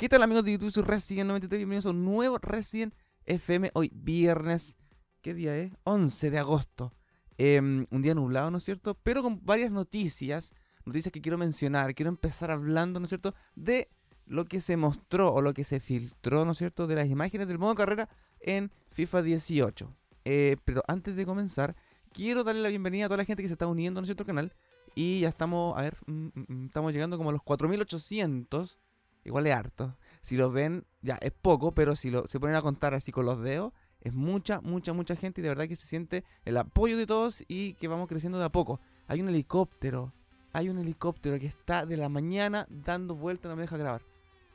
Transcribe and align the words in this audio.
¿Qué 0.00 0.08
tal 0.08 0.22
amigos 0.22 0.46
de 0.46 0.52
YouTube? 0.52 0.70
Soy 0.70 0.84
Resident 0.84 1.28
93, 1.28 1.58
bienvenidos 1.58 1.84
a 1.84 1.90
un 1.90 2.06
nuevo 2.06 2.38
Resident 2.38 2.94
FM 3.26 3.70
hoy 3.74 3.92
viernes, 3.94 4.74
¿qué 5.20 5.34
día 5.34 5.54
es? 5.58 5.72
11 5.84 6.30
de 6.30 6.38
agosto. 6.38 6.94
Em, 7.36 7.86
un 7.90 8.00
día 8.00 8.14
nublado, 8.14 8.50
¿no 8.50 8.56
es 8.56 8.64
cierto? 8.64 8.94
Pero 8.94 9.22
con 9.22 9.44
varias 9.44 9.70
noticias, 9.70 10.54
noticias 10.86 11.12
que 11.12 11.20
quiero 11.20 11.36
mencionar, 11.36 11.94
quiero 11.94 12.08
empezar 12.08 12.50
hablando, 12.50 12.98
¿no 12.98 13.04
es 13.04 13.10
cierto? 13.10 13.34
De 13.54 13.90
lo 14.24 14.46
que 14.46 14.62
se 14.62 14.78
mostró 14.78 15.34
o 15.34 15.42
lo 15.42 15.52
que 15.52 15.64
se 15.64 15.80
filtró, 15.80 16.46
¿no 16.46 16.52
es 16.52 16.56
cierto? 16.56 16.86
De 16.86 16.94
las 16.94 17.08
imágenes 17.08 17.46
del 17.46 17.58
modo 17.58 17.74
carrera 17.74 18.08
en 18.40 18.72
FIFA 18.88 19.20
18. 19.20 19.94
Eh, 20.24 20.56
pero 20.64 20.82
antes 20.88 21.14
de 21.14 21.26
comenzar, 21.26 21.76
quiero 22.14 22.42
darle 22.42 22.62
la 22.62 22.70
bienvenida 22.70 23.04
a 23.04 23.08
toda 23.08 23.18
la 23.18 23.26
gente 23.26 23.42
que 23.42 23.50
se 23.50 23.54
está 23.54 23.66
uniendo 23.66 23.98
a 23.98 24.02
nuestro 24.02 24.24
canal. 24.24 24.54
Y 24.94 25.20
ya 25.20 25.28
estamos, 25.28 25.76
a 25.76 25.82
ver, 25.82 25.98
mm, 26.06 26.12
mm, 26.12 26.30
mm, 26.48 26.66
estamos 26.68 26.90
llegando 26.94 27.18
como 27.18 27.28
a 27.28 27.32
los 27.34 27.42
4800 27.42 28.78
igual 29.24 29.46
es 29.46 29.54
harto. 29.54 29.96
Si 30.22 30.36
lo 30.36 30.50
ven, 30.50 30.86
ya 31.02 31.16
es 31.20 31.32
poco, 31.32 31.72
pero 31.72 31.96
si 31.96 32.10
lo, 32.10 32.26
se 32.26 32.38
ponen 32.40 32.56
a 32.56 32.62
contar 32.62 32.94
así 32.94 33.12
con 33.12 33.24
los 33.24 33.40
dedos, 33.40 33.72
es 34.00 34.14
mucha, 34.14 34.60
mucha, 34.60 34.92
mucha 34.92 35.16
gente 35.16 35.40
y 35.40 35.42
de 35.42 35.48
verdad 35.50 35.68
que 35.68 35.76
se 35.76 35.86
siente 35.86 36.24
el 36.44 36.56
apoyo 36.56 36.96
de 36.96 37.06
todos 37.06 37.44
y 37.48 37.74
que 37.74 37.88
vamos 37.88 38.08
creciendo 38.08 38.38
de 38.38 38.44
a 38.44 38.52
poco. 38.52 38.80
Hay 39.06 39.20
un 39.20 39.28
helicóptero, 39.28 40.12
hay 40.52 40.68
un 40.68 40.78
helicóptero 40.78 41.38
que 41.38 41.46
está 41.46 41.86
de 41.86 41.96
la 41.96 42.08
mañana 42.08 42.66
dando 42.70 43.14
vueltas, 43.14 43.50
no 43.50 43.56
me 43.56 43.62
deja 43.62 43.76
grabar. 43.76 44.02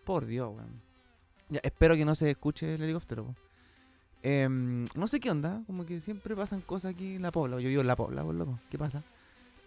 Por 0.04 0.26
Dios, 0.26 0.54
weón. 0.56 0.82
Ya, 1.50 1.60
espero 1.64 1.96
que 1.96 2.06
no 2.06 2.16
se 2.16 2.30
escuche 2.32 2.76
el 2.76 2.82
helicóptero. 2.82 3.36
Em, 4.24 4.86
no 4.96 5.08
sé 5.08 5.20
qué 5.20 5.30
onda, 5.30 5.64
como 5.68 5.86
que 5.86 6.00
siempre 6.00 6.36
pasan 6.36 6.62
cosas 6.62 6.94
aquí 6.94 7.16
en 7.16 7.22
la 7.22 7.32
Pobla. 7.32 7.60
Yo 7.60 7.70
vivo 7.70 7.82
en 7.82 7.88
la 7.88 7.96
Pobla, 7.96 8.24
por 8.24 8.34
loco. 8.34 8.60
¿Qué 8.72 8.78
pasa? 8.78 9.04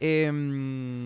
Em, 0.01 0.35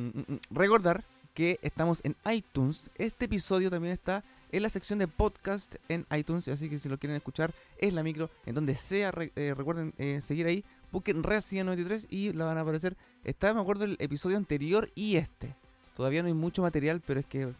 mm, 0.08 0.18
mm, 0.18 0.38
recordar 0.50 1.04
que 1.34 1.58
estamos 1.62 2.00
en 2.04 2.16
iTunes. 2.30 2.90
Este 2.96 3.24
episodio 3.26 3.70
también 3.70 3.92
está 3.92 4.24
en 4.50 4.62
la 4.62 4.68
sección 4.68 4.98
de 4.98 5.08
podcast 5.08 5.76
en 5.88 6.06
iTunes, 6.16 6.46
así 6.48 6.68
que 6.68 6.78
si 6.78 6.88
lo 6.88 6.98
quieren 6.98 7.16
escuchar 7.16 7.52
es 7.78 7.92
la 7.94 8.02
micro, 8.02 8.30
en 8.44 8.54
donde 8.54 8.74
sea, 8.74 9.12
eh, 9.16 9.54
recuerden 9.56 9.94
eh, 9.96 10.20
seguir 10.20 10.46
ahí, 10.46 10.64
busquen 10.90 11.22
Resident 11.22 11.66
93 11.66 12.06
y 12.10 12.32
la 12.32 12.44
van 12.44 12.58
a 12.58 12.60
aparecer. 12.60 12.96
Está, 13.24 13.54
me 13.54 13.60
acuerdo, 13.60 13.84
el 13.84 13.96
episodio 13.98 14.36
anterior 14.36 14.90
y 14.94 15.16
este. 15.16 15.54
Todavía 15.96 16.22
no 16.22 16.28
hay 16.28 16.34
mucho 16.34 16.62
material, 16.62 17.02
pero 17.06 17.20
es 17.20 17.26
que 17.26 17.52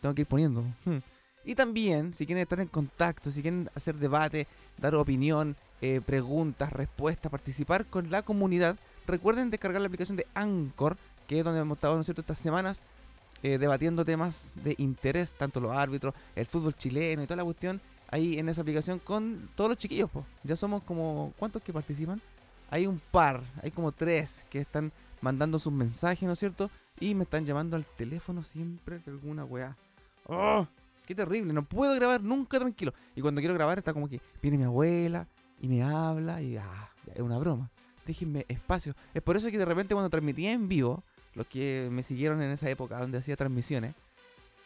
tengo 0.00 0.14
que 0.14 0.22
ir 0.22 0.28
poniendo. 0.28 0.64
Y 1.44 1.54
también, 1.54 2.12
si 2.12 2.26
quieren 2.26 2.42
estar 2.42 2.60
en 2.60 2.68
contacto, 2.68 3.30
si 3.30 3.42
quieren 3.42 3.70
hacer 3.74 3.96
debate, 3.96 4.46
dar 4.78 4.94
opinión, 4.94 5.56
eh, 5.80 6.00
preguntas, 6.04 6.72
respuestas, 6.72 7.30
participar 7.30 7.86
con 7.86 8.10
la 8.10 8.22
comunidad, 8.22 8.76
recuerden 9.06 9.50
descargar 9.50 9.80
la 9.80 9.86
aplicación 9.86 10.16
de 10.16 10.26
Anchor 10.34 10.96
que 11.26 11.38
es 11.38 11.44
donde 11.44 11.60
hemos 11.60 11.76
estado 11.76 11.96
¿no 11.96 12.02
cierto? 12.02 12.20
estas 12.20 12.38
semanas 12.38 12.82
eh, 13.42 13.58
debatiendo 13.58 14.04
temas 14.04 14.54
de 14.62 14.74
interés, 14.78 15.34
tanto 15.34 15.60
los 15.60 15.72
árbitros, 15.72 16.14
el 16.34 16.46
fútbol 16.46 16.74
chileno 16.74 17.22
y 17.22 17.26
toda 17.26 17.36
la 17.36 17.44
cuestión, 17.44 17.80
ahí 18.10 18.38
en 18.38 18.48
esa 18.48 18.62
aplicación 18.62 18.98
con 18.98 19.50
todos 19.54 19.70
los 19.70 19.78
chiquillos. 19.78 20.10
pues 20.10 20.24
Ya 20.42 20.56
somos 20.56 20.82
como, 20.82 21.32
¿cuántos 21.38 21.62
que 21.62 21.72
participan? 21.72 22.20
Hay 22.70 22.86
un 22.86 23.00
par, 23.10 23.42
hay 23.62 23.70
como 23.70 23.92
tres 23.92 24.44
que 24.50 24.60
están 24.60 24.90
mandando 25.20 25.58
sus 25.58 25.72
mensajes, 25.72 26.26
¿no 26.26 26.32
es 26.32 26.38
cierto? 26.38 26.70
Y 26.98 27.14
me 27.14 27.24
están 27.24 27.44
llamando 27.44 27.76
al 27.76 27.84
teléfono 27.84 28.42
siempre 28.42 28.98
de 29.00 29.10
alguna 29.10 29.44
weá. 29.44 29.76
¡Oh! 30.26 30.66
¡Qué 31.06 31.14
terrible! 31.14 31.52
No 31.52 31.62
puedo 31.62 31.94
grabar 31.94 32.22
nunca 32.22 32.58
tranquilo. 32.58 32.92
Y 33.14 33.20
cuando 33.20 33.40
quiero 33.40 33.54
grabar 33.54 33.78
está 33.78 33.92
como 33.92 34.08
que 34.08 34.20
viene 34.42 34.58
mi 34.58 34.64
abuela 34.64 35.28
y 35.60 35.68
me 35.68 35.82
habla 35.82 36.42
y 36.42 36.56
ah, 36.56 36.90
es 37.14 37.20
una 37.20 37.38
broma. 37.38 37.70
Déjenme 38.04 38.44
espacio. 38.48 38.94
Es 39.14 39.22
por 39.22 39.36
eso 39.36 39.50
que 39.50 39.58
de 39.58 39.64
repente 39.64 39.94
cuando 39.94 40.10
transmitía 40.10 40.52
en 40.52 40.68
vivo, 40.68 41.04
los 41.36 41.46
que 41.46 41.88
me 41.92 42.02
siguieron 42.02 42.42
en 42.42 42.50
esa 42.50 42.68
época 42.68 42.98
donde 42.98 43.18
hacía 43.18 43.36
transmisiones, 43.36 43.94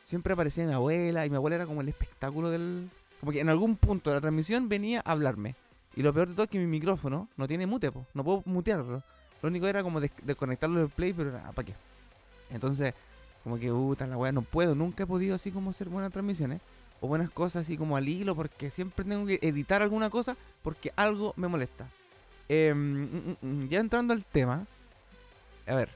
siempre 0.05 0.33
aparecía 0.33 0.65
mi 0.65 0.73
abuela 0.73 1.27
y 1.27 1.31
mi 1.31 1.37
abuela 1.37 1.57
era 1.57 1.67
como 1.67 1.83
el 1.83 1.89
espectáculo 1.89 2.51
del... 2.51 2.89
Como 3.19 3.33
que 3.33 3.41
en 3.41 3.51
algún 3.51 3.77
punto 3.77 4.09
de 4.09 4.17
la 4.17 4.21
transmisión 4.23 4.69
venía 4.69 5.03
a 5.05 5.13
hablarme. 5.13 5.55
Y 5.95 6.03
lo 6.03 6.15
peor 6.15 6.29
de 6.29 6.35
todo 6.35 6.45
es 6.45 6.48
que 6.48 6.59
mi 6.59 6.67
micrófono 6.67 7.29
no 7.37 7.47
tiene 7.47 7.67
mute, 7.67 7.93
no 8.15 8.25
puedo 8.25 8.43
mutearlo. 8.47 9.03
Lo 9.42 9.48
único 9.48 9.67
era 9.67 9.83
como 9.83 10.01
desconectarlo 10.01 10.80
del 10.80 10.89
play, 10.89 11.13
pero 11.13 11.33
nada, 11.33 11.53
¿para 11.53 11.67
qué? 11.67 11.75
Entonces, 12.51 12.95
como 13.42 13.59
que, 13.59 13.70
puta, 13.70 14.07
la 14.07 14.17
weá, 14.17 14.33
no 14.33 14.42
puedo, 14.42 14.75
nunca 14.75 15.03
he 15.03 15.07
podido 15.07 15.35
así 15.35 15.51
como 15.51 15.70
hacer 15.70 15.89
buenas 15.89 16.13
transmisiones. 16.13 16.61
O 17.01 17.09
buenas 17.09 17.30
cosas 17.30 17.63
así 17.63 17.77
como 17.77 17.97
al 17.97 18.09
hilo, 18.09 18.36
porque 18.36 18.70
siempre 18.70 19.05
tengo 19.05 19.27
que 19.27 19.39
editar 19.42 19.80
alguna 19.80 20.11
cosa 20.11 20.36
porque 20.63 20.92
algo 20.97 21.33
me 21.36 21.48
molesta. 21.48 21.89
Em, 22.48 22.77
mm, 22.77 23.36
mm, 23.42 23.47
mm, 23.47 23.69
ya 23.69 23.80
entrando 23.80 24.13
al 24.13 24.25
tema. 24.25 24.67
A 25.67 25.75
ver, 25.75 25.89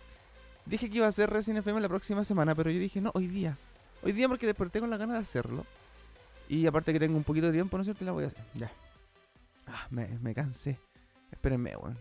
Dije 0.66 0.88
que 0.88 0.96
iba 0.96 1.06
a 1.06 1.10
hacer 1.10 1.30
Resident 1.30 1.60
FM 1.60 1.80
la 1.80 1.88
próxima 1.88 2.24
semana, 2.24 2.54
pero 2.54 2.70
yo 2.70 2.78
dije, 2.78 3.00
no, 3.00 3.10
hoy 3.14 3.26
día. 3.26 3.58
Hoy 4.02 4.12
día 4.12 4.28
porque 4.28 4.46
desperté 4.46 4.80
con 4.80 4.90
la 4.90 4.96
ganas 4.96 5.16
de 5.16 5.22
hacerlo. 5.22 5.66
Y 6.48 6.66
aparte 6.66 6.92
que 6.92 7.00
tengo 7.00 7.16
un 7.16 7.24
poquito 7.24 7.46
de 7.46 7.52
tiempo, 7.52 7.76
¿no 7.76 7.82
es 7.82 7.86
cierto? 7.86 8.04
la 8.04 8.12
voy 8.12 8.24
a 8.24 8.28
hacer. 8.28 8.44
Ya. 8.54 8.72
Ah, 9.66 9.86
me, 9.90 10.34
cansé. 10.34 10.78
Espérenme, 11.30 11.76
weón. 11.76 11.98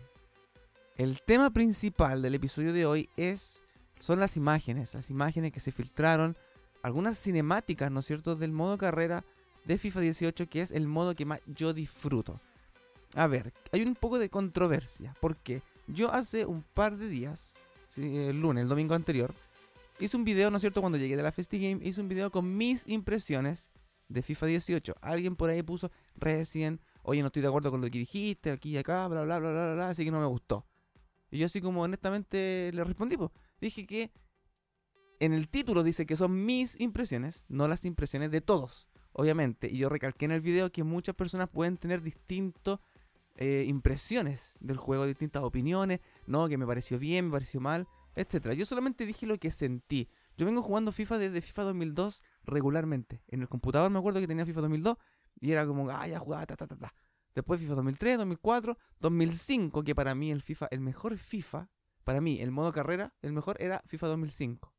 El 0.96 1.20
tema 1.22 1.50
principal 1.50 2.22
del 2.22 2.34
episodio 2.34 2.72
de 2.72 2.86
hoy 2.86 3.08
es. 3.16 3.62
Son 3.98 4.20
las 4.20 4.36
imágenes. 4.36 4.94
Las 4.94 5.10
imágenes 5.10 5.52
que 5.52 5.60
se 5.60 5.72
filtraron. 5.72 6.36
Algunas 6.82 7.18
cinemáticas, 7.18 7.90
¿no 7.90 8.00
es 8.00 8.06
cierto? 8.06 8.36
Del 8.36 8.52
modo 8.52 8.76
carrera 8.76 9.24
de 9.64 9.78
FIFA 9.78 10.00
18, 10.00 10.48
que 10.48 10.60
es 10.60 10.70
el 10.70 10.86
modo 10.86 11.14
que 11.14 11.24
más 11.24 11.40
yo 11.46 11.72
disfruto. 11.72 12.40
A 13.14 13.26
ver, 13.26 13.54
hay 13.72 13.82
un 13.82 13.94
poco 13.94 14.18
de 14.18 14.28
controversia. 14.28 15.16
Porque 15.20 15.62
yo 15.86 16.12
hace 16.12 16.44
un 16.44 16.62
par 16.62 16.96
de 16.96 17.08
días 17.08 17.54
el 17.98 18.40
lunes, 18.40 18.62
el 18.62 18.68
domingo 18.68 18.94
anterior, 18.94 19.34
hice 20.00 20.16
un 20.16 20.24
video, 20.24 20.50
¿no 20.50 20.56
es 20.56 20.60
cierto? 20.60 20.80
Cuando 20.80 20.98
llegué 20.98 21.16
de 21.16 21.22
la 21.22 21.32
FestiGame, 21.32 21.84
hice 21.86 22.00
un 22.00 22.08
video 22.08 22.30
con 22.30 22.56
mis 22.56 22.86
impresiones 22.88 23.70
de 24.08 24.22
FIFA 24.22 24.46
18. 24.46 24.94
Alguien 25.00 25.36
por 25.36 25.50
ahí 25.50 25.62
puso 25.62 25.90
recién, 26.16 26.80
oye, 27.02 27.20
no 27.20 27.28
estoy 27.28 27.42
de 27.42 27.48
acuerdo 27.48 27.70
con 27.70 27.80
lo 27.80 27.90
que 27.90 27.98
dijiste, 27.98 28.50
aquí 28.50 28.70
y 28.70 28.76
acá, 28.78 29.08
bla, 29.08 29.22
bla, 29.22 29.38
bla, 29.38 29.50
bla, 29.50 29.74
bla, 29.74 29.88
así 29.88 30.04
que 30.04 30.10
no 30.10 30.20
me 30.20 30.26
gustó. 30.26 30.66
Y 31.30 31.38
yo 31.38 31.46
así 31.46 31.60
como 31.60 31.82
honestamente 31.82 32.70
le 32.72 32.84
respondí, 32.84 33.16
pues, 33.16 33.30
dije 33.60 33.86
que 33.86 34.12
en 35.20 35.32
el 35.32 35.48
título 35.48 35.82
dice 35.82 36.06
que 36.06 36.16
son 36.16 36.44
mis 36.44 36.78
impresiones, 36.80 37.44
no 37.48 37.68
las 37.68 37.84
impresiones 37.84 38.30
de 38.30 38.40
todos, 38.40 38.88
obviamente. 39.12 39.68
Y 39.70 39.78
yo 39.78 39.88
recalqué 39.88 40.26
en 40.26 40.32
el 40.32 40.40
video 40.40 40.70
que 40.70 40.84
muchas 40.84 41.14
personas 41.14 41.48
pueden 41.48 41.76
tener 41.76 42.02
distintas 42.02 42.78
eh, 43.36 43.64
impresiones 43.66 44.56
del 44.60 44.76
juego, 44.76 45.06
distintas 45.06 45.42
opiniones, 45.42 46.00
no, 46.26 46.48
que 46.48 46.58
me 46.58 46.66
pareció 46.66 46.98
bien, 46.98 47.26
me 47.26 47.32
pareció 47.32 47.60
mal, 47.60 47.86
etcétera. 48.14 48.54
Yo 48.54 48.64
solamente 48.66 49.06
dije 49.06 49.26
lo 49.26 49.38
que 49.38 49.50
sentí. 49.50 50.08
Yo 50.36 50.46
vengo 50.46 50.62
jugando 50.62 50.92
FIFA 50.92 51.18
desde 51.18 51.40
FIFA 51.40 51.62
2002 51.64 52.22
regularmente. 52.44 53.22
En 53.28 53.40
el 53.40 53.48
computador 53.48 53.90
me 53.90 53.98
acuerdo 53.98 54.20
que 54.20 54.26
tenía 54.26 54.44
FIFA 54.44 54.62
2002 54.62 54.96
y 55.40 55.52
era 55.52 55.66
como, 55.66 55.88
ah, 55.90 56.06
ya 56.06 56.18
jugaba, 56.18 56.46
ta, 56.46 56.56
ta, 56.56 56.66
ta, 56.66 56.76
ta. 56.76 56.94
Después 57.34 57.60
FIFA 57.60 57.74
2003, 57.74 58.18
2004, 58.18 58.78
2005, 59.00 59.82
que 59.82 59.94
para 59.94 60.14
mí 60.14 60.30
el 60.30 60.40
FIFA, 60.40 60.68
el 60.70 60.80
mejor 60.80 61.16
FIFA, 61.16 61.68
para 62.04 62.20
mí, 62.20 62.40
el 62.40 62.50
modo 62.50 62.72
carrera, 62.72 63.14
el 63.22 63.32
mejor 63.32 63.56
era 63.60 63.82
FIFA 63.86 64.08
2005. 64.08 64.72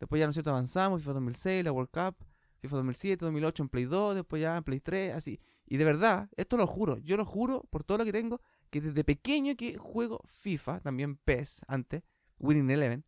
Después 0.00 0.20
ya, 0.20 0.26
¿no 0.26 0.32
cierto?, 0.32 0.50
avanzamos, 0.50 1.00
FIFA 1.00 1.14
2006, 1.14 1.64
la 1.64 1.72
World 1.72 1.90
Cup, 1.90 2.26
FIFA 2.60 2.76
2007, 2.76 3.24
2008 3.24 3.62
en 3.62 3.68
Play 3.68 3.84
2, 3.84 4.14
después 4.16 4.42
ya 4.42 4.56
en 4.56 4.64
Play 4.64 4.80
3, 4.80 5.14
así. 5.14 5.40
Y 5.66 5.76
de 5.76 5.84
verdad, 5.84 6.28
esto 6.36 6.56
lo 6.56 6.66
juro, 6.66 6.98
yo 6.98 7.16
lo 7.16 7.24
juro 7.24 7.62
por 7.70 7.84
todo 7.84 7.98
lo 7.98 8.04
que 8.04 8.12
tengo, 8.12 8.40
que 8.74 8.80
desde 8.80 9.04
pequeño 9.04 9.54
que 9.54 9.78
juego 9.78 10.20
FIFA, 10.24 10.80
también 10.80 11.14
PES 11.14 11.60
antes, 11.68 12.02
Winning 12.40 12.68
Eleven, 12.70 13.04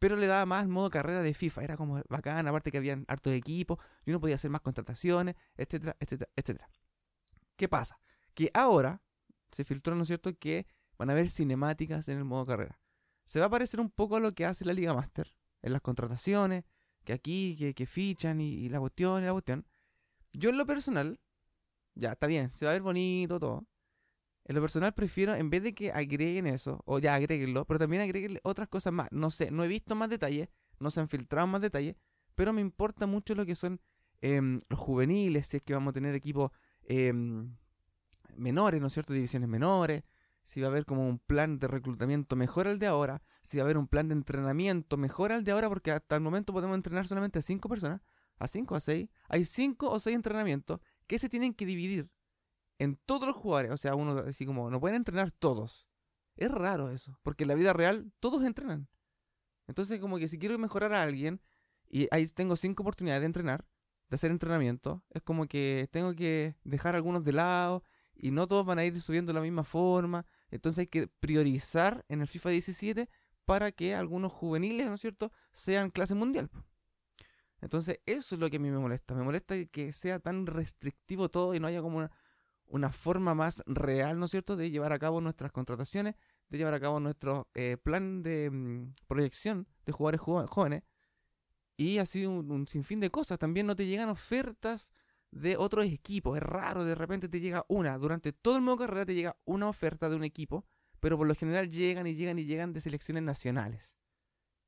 pero 0.00 0.16
le 0.16 0.26
daba 0.26 0.44
más 0.46 0.66
modo 0.66 0.90
carrera 0.90 1.22
de 1.22 1.32
FIFA. 1.32 1.62
Era 1.62 1.76
como 1.76 2.02
bacán, 2.08 2.48
aparte 2.48 2.72
que 2.72 2.78
habían 2.78 3.04
hartos 3.06 3.32
equipos 3.32 3.78
y 4.04 4.10
uno 4.10 4.20
podía 4.20 4.34
hacer 4.34 4.50
más 4.50 4.62
contrataciones, 4.62 5.36
etcétera, 5.56 5.96
etcétera, 6.00 6.28
etcétera. 6.34 6.68
¿Qué 7.54 7.68
pasa? 7.68 8.00
Que 8.34 8.50
ahora 8.52 9.00
se 9.52 9.62
filtró, 9.62 9.94
¿no 9.94 10.02
es 10.02 10.08
cierto?, 10.08 10.36
que 10.36 10.66
van 10.98 11.10
a 11.10 11.12
haber 11.12 11.30
cinemáticas 11.30 12.08
en 12.08 12.18
el 12.18 12.24
modo 12.24 12.44
carrera. 12.44 12.80
Se 13.26 13.38
va 13.38 13.46
a 13.46 13.50
parecer 13.50 13.78
un 13.78 13.90
poco 13.90 14.16
a 14.16 14.20
lo 14.20 14.32
que 14.32 14.44
hace 14.44 14.64
la 14.64 14.72
Liga 14.72 14.92
Master 14.92 15.36
en 15.62 15.72
las 15.72 15.82
contrataciones, 15.82 16.64
que 17.04 17.12
aquí, 17.12 17.72
que, 17.76 17.86
fichan 17.86 18.40
y, 18.40 18.54
y 18.54 18.70
la 18.70 18.80
cuestión 18.80 19.22
y 19.22 19.26
la 19.26 19.32
cuestión. 19.32 19.68
Yo 20.32 20.50
en 20.50 20.58
lo 20.58 20.66
personal, 20.66 21.20
ya, 21.94 22.10
está 22.14 22.26
bien, 22.26 22.48
se 22.48 22.64
va 22.64 22.72
a 22.72 22.74
ver 22.74 22.82
bonito 22.82 23.38
todo. 23.38 23.68
En 24.48 24.54
lo 24.54 24.60
personal 24.60 24.94
prefiero, 24.94 25.34
en 25.34 25.50
vez 25.50 25.62
de 25.64 25.74
que 25.74 25.90
agreguen 25.90 26.46
eso, 26.46 26.80
o 26.84 27.00
ya 27.00 27.14
agreguenlo, 27.14 27.64
pero 27.64 27.80
también 27.80 28.02
agreguen 28.02 28.38
otras 28.44 28.68
cosas 28.68 28.92
más. 28.92 29.08
No 29.10 29.32
sé, 29.32 29.50
no 29.50 29.64
he 29.64 29.68
visto 29.68 29.96
más 29.96 30.08
detalles, 30.08 30.48
no 30.78 30.92
se 30.92 31.00
han 31.00 31.08
filtrado 31.08 31.48
más 31.48 31.60
detalles, 31.60 31.96
pero 32.36 32.52
me 32.52 32.60
importa 32.60 33.08
mucho 33.08 33.34
lo 33.34 33.44
que 33.44 33.56
son 33.56 33.80
em, 34.20 34.60
los 34.68 34.78
juveniles, 34.78 35.48
si 35.48 35.56
es 35.56 35.62
que 35.64 35.74
vamos 35.74 35.90
a 35.90 35.94
tener 35.94 36.14
equipos 36.14 36.52
em, 36.84 37.56
menores, 38.36 38.80
¿no 38.80 38.86
es 38.86 38.92
cierto? 38.92 39.12
Divisiones 39.12 39.48
menores, 39.48 40.04
si 40.44 40.60
va 40.60 40.68
a 40.68 40.70
haber 40.70 40.84
como 40.84 41.08
un 41.08 41.18
plan 41.18 41.58
de 41.58 41.66
reclutamiento 41.66 42.36
mejor 42.36 42.68
al 42.68 42.78
de 42.78 42.86
ahora, 42.86 43.22
si 43.42 43.56
va 43.56 43.62
a 43.62 43.66
haber 43.66 43.78
un 43.78 43.88
plan 43.88 44.06
de 44.06 44.14
entrenamiento 44.14 44.96
mejor 44.96 45.32
al 45.32 45.42
de 45.42 45.50
ahora, 45.50 45.68
porque 45.68 45.90
hasta 45.90 46.14
el 46.14 46.22
momento 46.22 46.52
podemos 46.52 46.76
entrenar 46.76 47.08
solamente 47.08 47.40
a 47.40 47.42
5 47.42 47.68
personas, 47.68 48.00
a 48.38 48.46
5 48.46 48.74
o 48.74 48.76
a 48.76 48.80
6. 48.80 49.08
Hay 49.28 49.44
5 49.44 49.90
o 49.90 49.98
6 49.98 50.14
entrenamientos 50.14 50.78
que 51.08 51.18
se 51.18 51.28
tienen 51.28 51.52
que 51.52 51.66
dividir 51.66 52.08
en 52.78 52.96
todos 52.96 53.26
los 53.26 53.36
jugadores. 53.36 53.72
O 53.72 53.76
sea, 53.76 53.94
uno 53.94 54.16
así 54.26 54.46
como, 54.46 54.70
no 54.70 54.80
pueden 54.80 54.96
entrenar 54.96 55.30
todos. 55.30 55.86
Es 56.36 56.50
raro 56.50 56.90
eso, 56.90 57.18
porque 57.22 57.44
en 57.44 57.48
la 57.48 57.54
vida 57.54 57.72
real 57.72 58.12
todos 58.20 58.44
entrenan. 58.44 58.88
Entonces, 59.66 60.00
como 60.00 60.18
que 60.18 60.28
si 60.28 60.38
quiero 60.38 60.58
mejorar 60.58 60.92
a 60.92 61.02
alguien 61.02 61.40
y 61.88 62.08
ahí 62.10 62.26
tengo 62.28 62.56
cinco 62.56 62.82
oportunidades 62.82 63.22
de 63.22 63.26
entrenar, 63.26 63.66
de 64.08 64.14
hacer 64.14 64.30
entrenamiento, 64.30 65.02
es 65.10 65.22
como 65.22 65.46
que 65.46 65.88
tengo 65.90 66.14
que 66.14 66.54
dejar 66.64 66.94
algunos 66.94 67.24
de 67.24 67.32
lado 67.32 67.82
y 68.14 68.30
no 68.30 68.46
todos 68.46 68.64
van 68.64 68.78
a 68.78 68.84
ir 68.84 69.00
subiendo 69.00 69.30
de 69.30 69.34
la 69.38 69.42
misma 69.42 69.64
forma. 69.64 70.26
Entonces 70.50 70.80
hay 70.80 70.86
que 70.86 71.08
priorizar 71.08 72.04
en 72.08 72.20
el 72.20 72.28
FIFA 72.28 72.50
17 72.50 73.08
para 73.44 73.72
que 73.72 73.94
algunos 73.94 74.32
juveniles, 74.32 74.86
¿no 74.86 74.94
es 74.94 75.00
cierto?, 75.00 75.32
sean 75.52 75.90
clase 75.90 76.14
mundial. 76.14 76.50
Entonces 77.60 78.00
eso 78.06 78.34
es 78.34 78.40
lo 78.40 78.50
que 78.50 78.56
a 78.56 78.60
mí 78.60 78.70
me 78.70 78.78
molesta. 78.78 79.14
Me 79.14 79.22
molesta 79.22 79.54
que 79.66 79.92
sea 79.92 80.18
tan 80.18 80.46
restrictivo 80.46 81.28
todo 81.28 81.54
y 81.54 81.60
no 81.60 81.66
haya 81.66 81.80
como 81.80 81.98
una, 81.98 82.10
forma 82.92 83.34
más 83.34 83.62
real, 83.66 84.18
¿no 84.18 84.26
es 84.26 84.30
cierto?, 84.30 84.56
de 84.56 84.70
llevar 84.70 84.92
a 84.92 84.98
cabo 84.98 85.20
nuestras 85.20 85.52
contrataciones, 85.52 86.14
de 86.48 86.58
llevar 86.58 86.74
a 86.74 86.80
cabo 86.80 87.00
nuestro 87.00 87.48
eh, 87.54 87.76
plan 87.76 88.22
de 88.22 88.50
mm, 88.50 88.92
proyección 89.06 89.66
de 89.84 89.92
jugadores 89.92 90.20
jóvenes. 90.20 90.82
Y 91.76 91.98
así 91.98 92.24
un, 92.24 92.50
un 92.50 92.66
sinfín 92.66 93.00
de 93.00 93.10
cosas. 93.10 93.38
También 93.38 93.66
no 93.66 93.76
te 93.76 93.86
llegan 93.86 94.08
ofertas 94.08 94.92
de 95.30 95.56
otros 95.56 95.84
equipos. 95.86 96.36
Es 96.36 96.42
raro, 96.42 96.84
de 96.84 96.94
repente 96.94 97.28
te 97.28 97.40
llega 97.40 97.64
una. 97.68 97.98
Durante 97.98 98.32
todo 98.32 98.56
el 98.56 98.62
modo 98.62 98.78
carrera 98.78 99.06
te 99.06 99.14
llega 99.14 99.36
una 99.44 99.68
oferta 99.68 100.08
de 100.08 100.16
un 100.16 100.24
equipo, 100.24 100.64
pero 101.00 101.18
por 101.18 101.26
lo 101.26 101.34
general 101.34 101.70
llegan 101.70 102.06
y 102.06 102.14
llegan 102.14 102.38
y 102.38 102.44
llegan 102.44 102.72
de 102.72 102.80
selecciones 102.80 103.22
nacionales. 103.22 103.96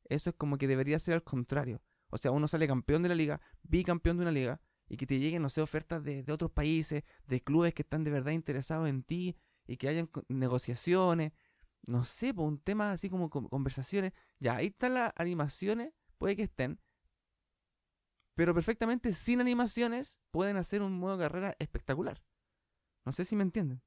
Eso 0.05 0.31
es 0.31 0.37
como 0.37 0.59
que 0.59 0.69
debería 0.69 0.99
ser 0.99 1.15
al 1.15 1.25
contrario. 1.25 1.83
O 2.11 2.17
sea, 2.17 2.31
uno 2.31 2.49
sale 2.49 2.67
campeón 2.67 3.03
de 3.03 3.11
la 3.11 3.15
liga, 3.15 3.41
bicampeón 3.63 4.17
de 4.17 4.23
una 4.23 4.33
liga, 4.33 4.61
y 4.89 4.97
que 4.97 5.07
te 5.07 5.19
lleguen, 5.19 5.43
no 5.43 5.51
sé, 5.51 5.61
ofertas 5.61 6.03
de, 6.03 6.25
otros 6.31 6.51
países, 6.51 7.05
de 7.27 7.41
clubes 7.43 7.75
que 7.75 7.83
están 7.83 8.05
de 8.05 8.11
verdad 8.11 8.33
interesados 8.33 8.89
en 8.89 9.03
ti, 9.03 9.37
y 9.67 9.77
que 9.77 9.89
hayan 9.89 10.11
negociaciones, 10.29 11.33
no 11.87 12.05
sé, 12.05 12.33
por 12.33 12.47
un 12.47 12.59
tema 12.59 12.93
así 12.93 13.11
como 13.11 13.29
conversaciones. 13.29 14.13
Ya, 14.39 14.57
ahí 14.57 14.69
están 14.69 14.95
las 14.95 15.13
animaciones, 15.17 15.93
puede 16.17 16.37
que 16.37 16.45
estén, 16.45 16.81
pero 18.39 18.55
perfectamente 18.55 19.13
sin 19.13 19.41
animaciones 19.41 20.21
pueden 20.31 20.59
hacer 20.59 20.81
un 20.81 20.97
modo 20.97 21.19
carrera 21.19 21.57
espectacular. 21.59 22.23
No 23.05 23.11
sé 23.11 23.25
si 23.25 23.35
me 23.35 23.43
entienden. 23.43 23.83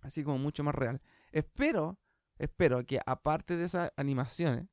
Así 0.00 0.24
como 0.24 0.38
mucho 0.38 0.64
más 0.64 0.74
real. 0.74 1.02
Espero, 1.30 1.98
espero 2.38 2.86
que 2.86 3.00
aparte 3.04 3.54
de 3.54 3.66
esas 3.66 3.92
animaciones, 3.98 4.66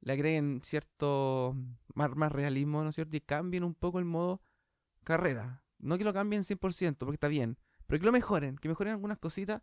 le 0.00 0.14
agreguen 0.14 0.62
cierto 0.64 1.54
más, 1.94 2.08
más 2.16 2.32
realismo, 2.32 2.82
¿no 2.82 2.88
es 2.88 2.94
cierto? 2.94 3.18
Y 3.18 3.20
cambien 3.20 3.64
un 3.64 3.74
poco 3.74 3.98
el 3.98 4.06
modo 4.06 4.40
carrera. 5.08 5.64
No 5.78 5.96
que 5.96 6.04
lo 6.04 6.12
cambien 6.12 6.42
100%, 6.42 6.98
porque 6.98 7.14
está 7.14 7.28
bien. 7.28 7.58
Pero 7.86 8.00
que 8.00 8.06
lo 8.06 8.12
mejoren, 8.12 8.58
que 8.58 8.68
mejoren 8.68 8.92
algunas 8.92 9.18
cositas, 9.18 9.62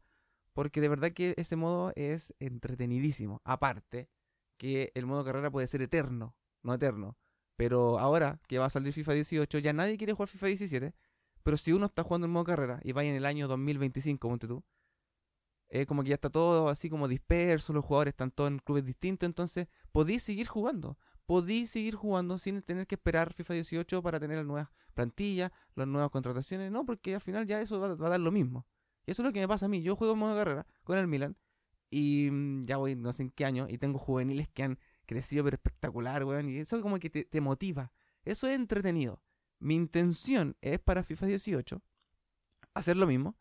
porque 0.53 0.81
de 0.81 0.89
verdad 0.89 1.12
que 1.12 1.36
ese 1.38 1.56
modo 1.56 1.94
es 1.95 2.33
entretenidísimo. 2.39 3.42
Aparte, 3.45 4.09
que 4.57 4.92
el 4.95 5.06
modo 5.06 5.24
carrera 5.24 5.51
puede 5.51 5.68
ser 5.68 5.81
eterno, 5.81 6.36
no 6.63 6.74
eterno. 6.74 7.18
Pero 7.56 8.00
ahora 8.00 8.42
que 8.47 8.57
va 8.57 8.65
a 8.65 8.69
salir 8.69 8.92
FIFA 8.92 9.13
18, 9.13 9.59
ya 9.59 9.71
nadie 9.74 9.97
quiere 9.97 10.13
jugar 10.13 10.30
FIFA 10.30 10.47
17. 10.47 10.95
Pero 11.44 11.57
si 11.57 11.71
uno 11.74 11.86
está 11.86 12.03
jugando 12.03 12.25
en 12.25 12.33
modo 12.33 12.45
carrera 12.45 12.80
y 12.83 12.91
vaya 12.94 13.12
en 13.12 13.18
el 13.18 13.25
año 13.25 13.48
2025, 13.48 14.27
ponte 14.27 14.48
tú, 14.48 14.63
es 15.69 15.86
como 15.86 16.03
que 16.03 16.09
ya 16.09 16.15
está 16.15 16.30
todo 16.30 16.69
así 16.69 16.89
como 16.89 17.07
disperso, 17.07 17.71
los 17.74 17.86
jugadores 17.86 18.13
están 18.13 18.31
todos 18.31 18.50
en 18.50 18.59
clubes 18.59 18.86
distintos, 18.86 19.27
entonces 19.27 19.68
podéis 19.91 20.24
seguir 20.24 20.48
jugando. 20.48 20.98
Podéis 21.25 21.72
seguir 21.72 21.95
jugando 21.95 22.38
sin 22.38 22.62
tener 22.62 22.86
que 22.86 22.95
esperar 22.95 23.33
FIFA 23.33 23.56
18 23.56 24.04
para 24.04 24.19
tener 24.19 24.38
las 24.38 24.45
nuevas 24.45 24.69
plantillas, 24.94 25.51
las 25.75 25.88
nuevas 25.88 26.12
contrataciones. 26.12 26.72
No, 26.72 26.86
porque 26.86 27.16
al 27.16 27.22
final 27.22 27.45
ya 27.48 27.62
eso 27.62 27.80
va, 27.80 27.88
a 27.88 28.10
dar 28.10 28.19
lo 28.19 28.31
mismo. 28.31 28.68
Y 29.06 29.12
eso 29.12 29.22
es 29.22 29.27
lo 29.27 29.33
que 29.33 29.39
me 29.39 29.48
pasa 29.48 29.66
a 29.66 29.69
mí. 29.69 29.81
Yo 29.81 29.95
juego 29.95 30.13
en 30.13 30.19
modo 30.19 30.36
carrera 30.36 30.68
con 30.83 30.98
el 30.98 31.07
Milan 31.07 31.38
y 31.89 32.30
mm, 32.31 32.63
ya 32.63 32.77
voy 32.77 32.95
no 32.95 33.13
sé 33.13 33.24
en 33.24 33.31
qué 33.31 33.45
año 33.45 33.68
y 33.69 33.77
tengo 33.77 33.98
juveniles 34.00 34.48
que 34.50 34.63
han 34.63 34.80
crecido 35.06 35.44
pero 35.44 35.56
espectacular, 35.56 36.24
weón. 36.24 36.50
Y 36.50 36.57
eso 36.57 36.81
como 36.81 37.00
que 37.00 37.10
te, 37.10 37.42
motiva. 37.42 37.92
Eso 38.24 38.48
es 38.48 38.56
entretenido. 38.56 39.22
Mi 39.60 39.75
intención 39.75 40.57
es 40.62 40.80
para 40.80 41.04
FIFA 41.04 41.27
18 41.27 41.81
hacer 42.74 42.98
lo 42.98 43.07
mismo, 43.07 43.38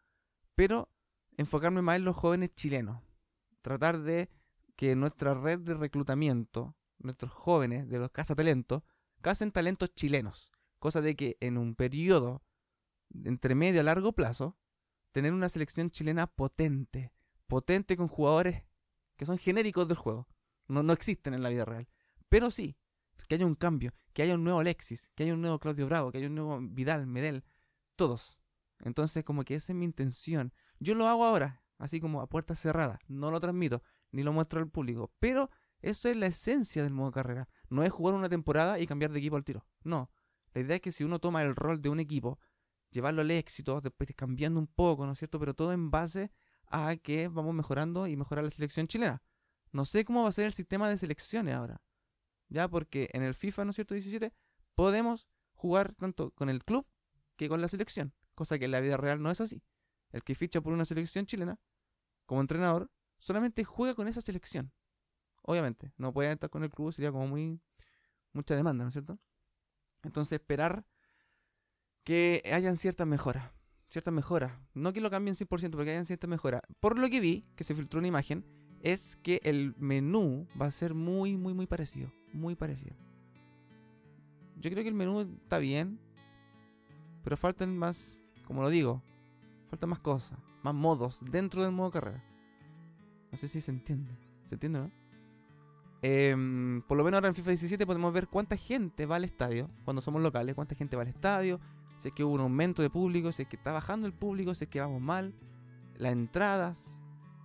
pero 0.55 0.89
enfocarme 1.37 1.83
más 1.83 1.97
en 1.97 2.05
los 2.05 2.17
jóvenes 2.17 2.55
chilenos. 2.55 3.03
Tratar 3.63 4.01
de 4.01 4.29
que 4.77 4.95
nuestra 4.95 5.35
red 5.35 5.59
de 5.61 5.75
reclutamiento, 5.75 6.77
nuestros 6.99 7.33
jóvenes 7.33 7.89
de 7.89 7.99
los 7.99 8.11
cazatalentos, 8.11 8.83
casen 9.21 9.53
talentos 9.53 9.95
chilenos. 9.95 10.51
Cosa 10.79 11.01
de 11.01 11.17
que 11.17 11.37
en 11.41 11.59
un 11.59 11.75
periodo 11.75 12.43
entre 13.25 13.55
medio 13.55 13.81
a 13.81 13.85
largo 13.85 14.13
plazo, 14.13 14.59
tener 15.13 15.33
una 15.33 15.49
selección 15.49 15.91
chilena 15.91 16.27
potente. 16.27 17.13
Potente 17.47 17.97
con 17.97 18.09
jugadores 18.09 18.65
que 19.17 19.27
son 19.27 19.39
genéricos 19.39 19.89
del 19.89 19.97
juego. 19.97 20.27
No, 20.67 20.83
no 20.83 20.93
existen 20.93 21.35
en 21.35 21.43
la 21.43 21.51
vida 21.51 21.65
real. 21.65 21.89
Pero 22.29 22.51
sí, 22.51 22.77
que 23.29 23.37
haya 23.37 23.47
un 23.47 23.55
cambio, 23.55 23.93
que 24.13 24.23
haya 24.23 24.35
un 24.35 24.45
nuevo 24.45 24.61
Alexis, 24.61 25.11
que 25.15 25.25
haya 25.25 25.35
un 25.35 25.43
nuevo 25.43 25.59
Claudio 25.61 25.87
Bravo, 25.87 26.11
que 26.11 26.19
haya 26.19 26.27
un 26.27 26.35
nuevo 26.35 26.59
Vidal, 26.61 27.07
Medel, 27.07 27.45
todos. 27.97 28.39
Entonces, 28.81 29.25
como 29.25 29.45
que 29.45 29.55
esa 29.55 29.73
es 29.73 29.79
mi 29.79 29.85
intención. 29.85 30.53
Yo 30.81 30.95
lo 30.95 31.07
hago 31.07 31.25
ahora, 31.25 31.63
así 31.79 32.01
como 32.01 32.21
a 32.21 32.29
puerta 32.29 32.55
cerrada. 32.55 32.99
No 33.07 33.31
lo 33.31 33.41
transmito, 33.41 33.83
ni 34.11 34.23
lo 34.23 34.33
muestro 34.33 34.59
al 34.59 34.69
público. 34.69 35.13
Pero 35.21 35.51
eso 35.85 36.09
es 36.09 36.17
la 36.17 36.27
esencia 36.27 36.83
del 36.83 36.93
modo 36.93 37.13
carrera. 37.13 37.49
No 37.69 37.83
es 37.83 37.93
jugar 37.93 38.15
una 38.15 38.29
temporada 38.29 38.79
y 38.79 38.87
cambiar 38.87 39.13
de 39.13 39.19
equipo 39.19 39.37
al 39.37 39.45
tiro. 39.45 39.67
No. 39.83 40.11
La 40.53 40.63
idea 40.63 40.77
es 40.77 40.83
que 40.83 40.93
si 40.93 41.05
uno 41.05 41.19
toma 41.19 41.43
el 41.43 41.55
rol 41.55 41.83
de 41.83 41.89
un 41.89 42.01
equipo, 42.01 42.39
llevarlo 42.91 43.21
al 43.21 43.31
éxito, 43.31 43.81
después 43.81 44.09
cambiando 44.17 44.61
un 44.61 44.67
poco, 44.67 45.05
¿no 45.05 45.13
es 45.13 45.19
cierto? 45.19 45.39
Pero 45.39 45.53
todo 45.55 45.73
en 45.73 45.91
base 45.91 46.31
a 46.67 46.97
que 46.97 47.29
vamos 47.29 47.55
mejorando 47.55 48.07
y 48.07 48.17
mejorar 48.17 48.45
la 48.45 48.51
selección 48.51 48.87
chilena. 48.87 49.23
No 49.73 49.85
sé 49.85 50.05
cómo 50.05 50.23
va 50.23 50.29
a 50.29 50.33
ser 50.33 50.47
el 50.47 50.53
sistema 50.53 50.89
de 50.89 50.97
selecciones 50.97 51.55
ahora. 51.55 51.83
Ya, 52.49 52.69
porque 52.69 53.11
en 53.13 53.23
el 53.23 53.35
FIFA, 53.35 53.65
¿no 53.65 53.71
es 53.71 53.77
cierto? 53.77 53.95
17, 53.95 54.33
podemos 54.75 55.29
jugar 55.53 55.95
tanto 55.95 56.31
con 56.31 56.49
el 56.49 56.65
club 56.65 56.87
que 57.37 57.49
con 57.49 57.61
la 57.61 57.69
selección. 57.69 58.15
Cosa 58.35 58.59
que 58.59 58.67
en 58.67 58.71
la 58.71 58.81
vida 58.81 58.97
real 58.97 59.21
no 59.21 59.31
es 59.31 59.41
así. 59.41 59.63
El 60.11 60.23
que 60.23 60.35
ficha 60.35 60.61
por 60.61 60.73
una 60.73 60.85
selección 60.85 61.27
chilena, 61.27 61.59
como 62.27 62.41
entrenador, 62.41 62.91
solamente 63.19 63.65
juega 63.65 63.95
con 63.95 64.09
esa 64.09 64.21
selección. 64.21 64.73
Obviamente, 65.47 65.93
no 65.99 66.13
puede 66.13 66.33
estar 66.33 66.51
con 66.51 66.65
el 66.65 66.71
club, 66.71 66.93
sería 66.93 67.13
como 67.13 67.27
muy. 67.27 67.61
mucha 68.33 68.57
demanda, 68.57 68.85
¿no 68.85 68.89
es 68.89 68.95
cierto? 68.95 69.19
Entonces, 70.03 70.41
esperar 70.41 70.87
que 72.03 72.43
hayan 72.53 72.77
ciertas 72.77 73.07
mejoras. 73.07 73.51
Ciertas 73.89 74.13
mejoras. 74.13 74.53
No 74.73 74.93
que 74.93 75.01
lo 75.01 75.11
cambien 75.11 75.37
100%, 75.37 75.71
porque 75.71 75.91
hayan 75.91 76.07
ciertas 76.07 76.29
mejoras. 76.29 76.63
Por 76.81 76.99
lo 76.99 77.09
que 77.09 77.21
vi, 77.21 77.45
que 77.57 77.65
se 77.65 77.75
filtró 77.75 77.99
una 77.99 78.09
imagen 78.09 78.45
es 78.81 79.17
que 79.17 79.41
el 79.45 79.75
menú 79.79 80.47
va 80.61 80.67
a 80.67 80.71
ser 80.71 80.95
muy, 80.95 81.37
muy, 81.37 81.55
muy 81.55 81.67
parecido. 81.67 82.13
Muy 82.33 82.55
parecido. 82.55 82.97
Yo 84.57 84.71
creo 84.71 84.83
que 84.83 84.89
el 84.89 84.95
menú 84.95 85.21
está 85.21 85.59
bien, 85.59 85.99
pero 87.23 87.37
faltan 87.37 87.77
más, 87.77 88.23
como 88.47 88.63
lo 88.63 88.69
digo, 88.69 89.03
faltan 89.69 89.91
más 89.91 90.01
cosas, 90.01 90.39
más 90.63 90.75
modos 90.75 91.23
dentro 91.31 91.63
del 91.63 91.73
modo 91.73 91.91
carrera. 91.91 92.23
No 93.31 93.39
sé 93.39 93.49
si 93.49 93.61
se 93.61 93.71
entiende. 93.71 94.17
¿Se 94.47 94.55
entiende, 94.55 94.81
no? 94.81 95.04
Em, 96.07 96.83
por 96.83 96.99
lo 96.99 97.05
menos 97.05 97.17
ahora 97.17 97.29
en 97.29 97.35
FIFA 97.35 97.53
17 97.53 97.87
podemos 97.87 98.13
ver 98.13 98.29
cuánta 98.29 98.59
gente 98.59 99.07
va 99.07 99.17
al 99.17 99.25
estadio 99.25 99.71
cuando 99.87 100.03
somos 100.03 100.21
locales, 100.21 100.55
cuánta 100.55 100.75
gente 100.75 100.97
va 100.97 101.03
al 101.03 101.09
estadio, 101.09 101.61
si 101.97 102.09
es 102.09 102.15
que 102.15 102.23
hubo 102.23 102.35
un 102.35 102.43
aumento 102.43 102.83
de 102.83 102.91
público, 102.91 103.33
si 103.33 103.41
es 103.41 103.49
que 103.49 103.57
está 103.57 103.73
bajando 103.73 104.07
el 104.07 104.13
público, 104.13 104.55
si 104.55 104.65
es 104.65 104.71
que 104.71 104.83
vamos 104.83 105.01
mal, 105.01 105.33
las 105.97 106.13
entradas, 106.13 107.01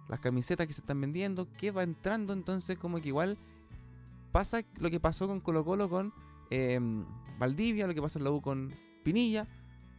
las 0.09 0.19
camisetas 0.19 0.67
que 0.67 0.73
se 0.73 0.81
están 0.81 0.99
vendiendo, 0.99 1.47
qué 1.53 1.71
va 1.71 1.83
entrando, 1.83 2.33
entonces 2.33 2.77
como 2.77 2.99
que 2.99 3.07
igual 3.07 3.37
pasa 4.33 4.61
lo 4.77 4.89
que 4.89 4.99
pasó 4.99 5.25
con 5.25 5.39
Colo 5.39 5.63
Colo 5.63 5.89
con 5.89 6.13
em, 6.49 7.05
Valdivia, 7.37 7.87
lo 7.87 7.93
que 7.93 8.01
pasa 8.01 8.19
en 8.19 8.25
la 8.25 8.31
U 8.31 8.41
con 8.41 8.75
Pinilla, 9.05 9.47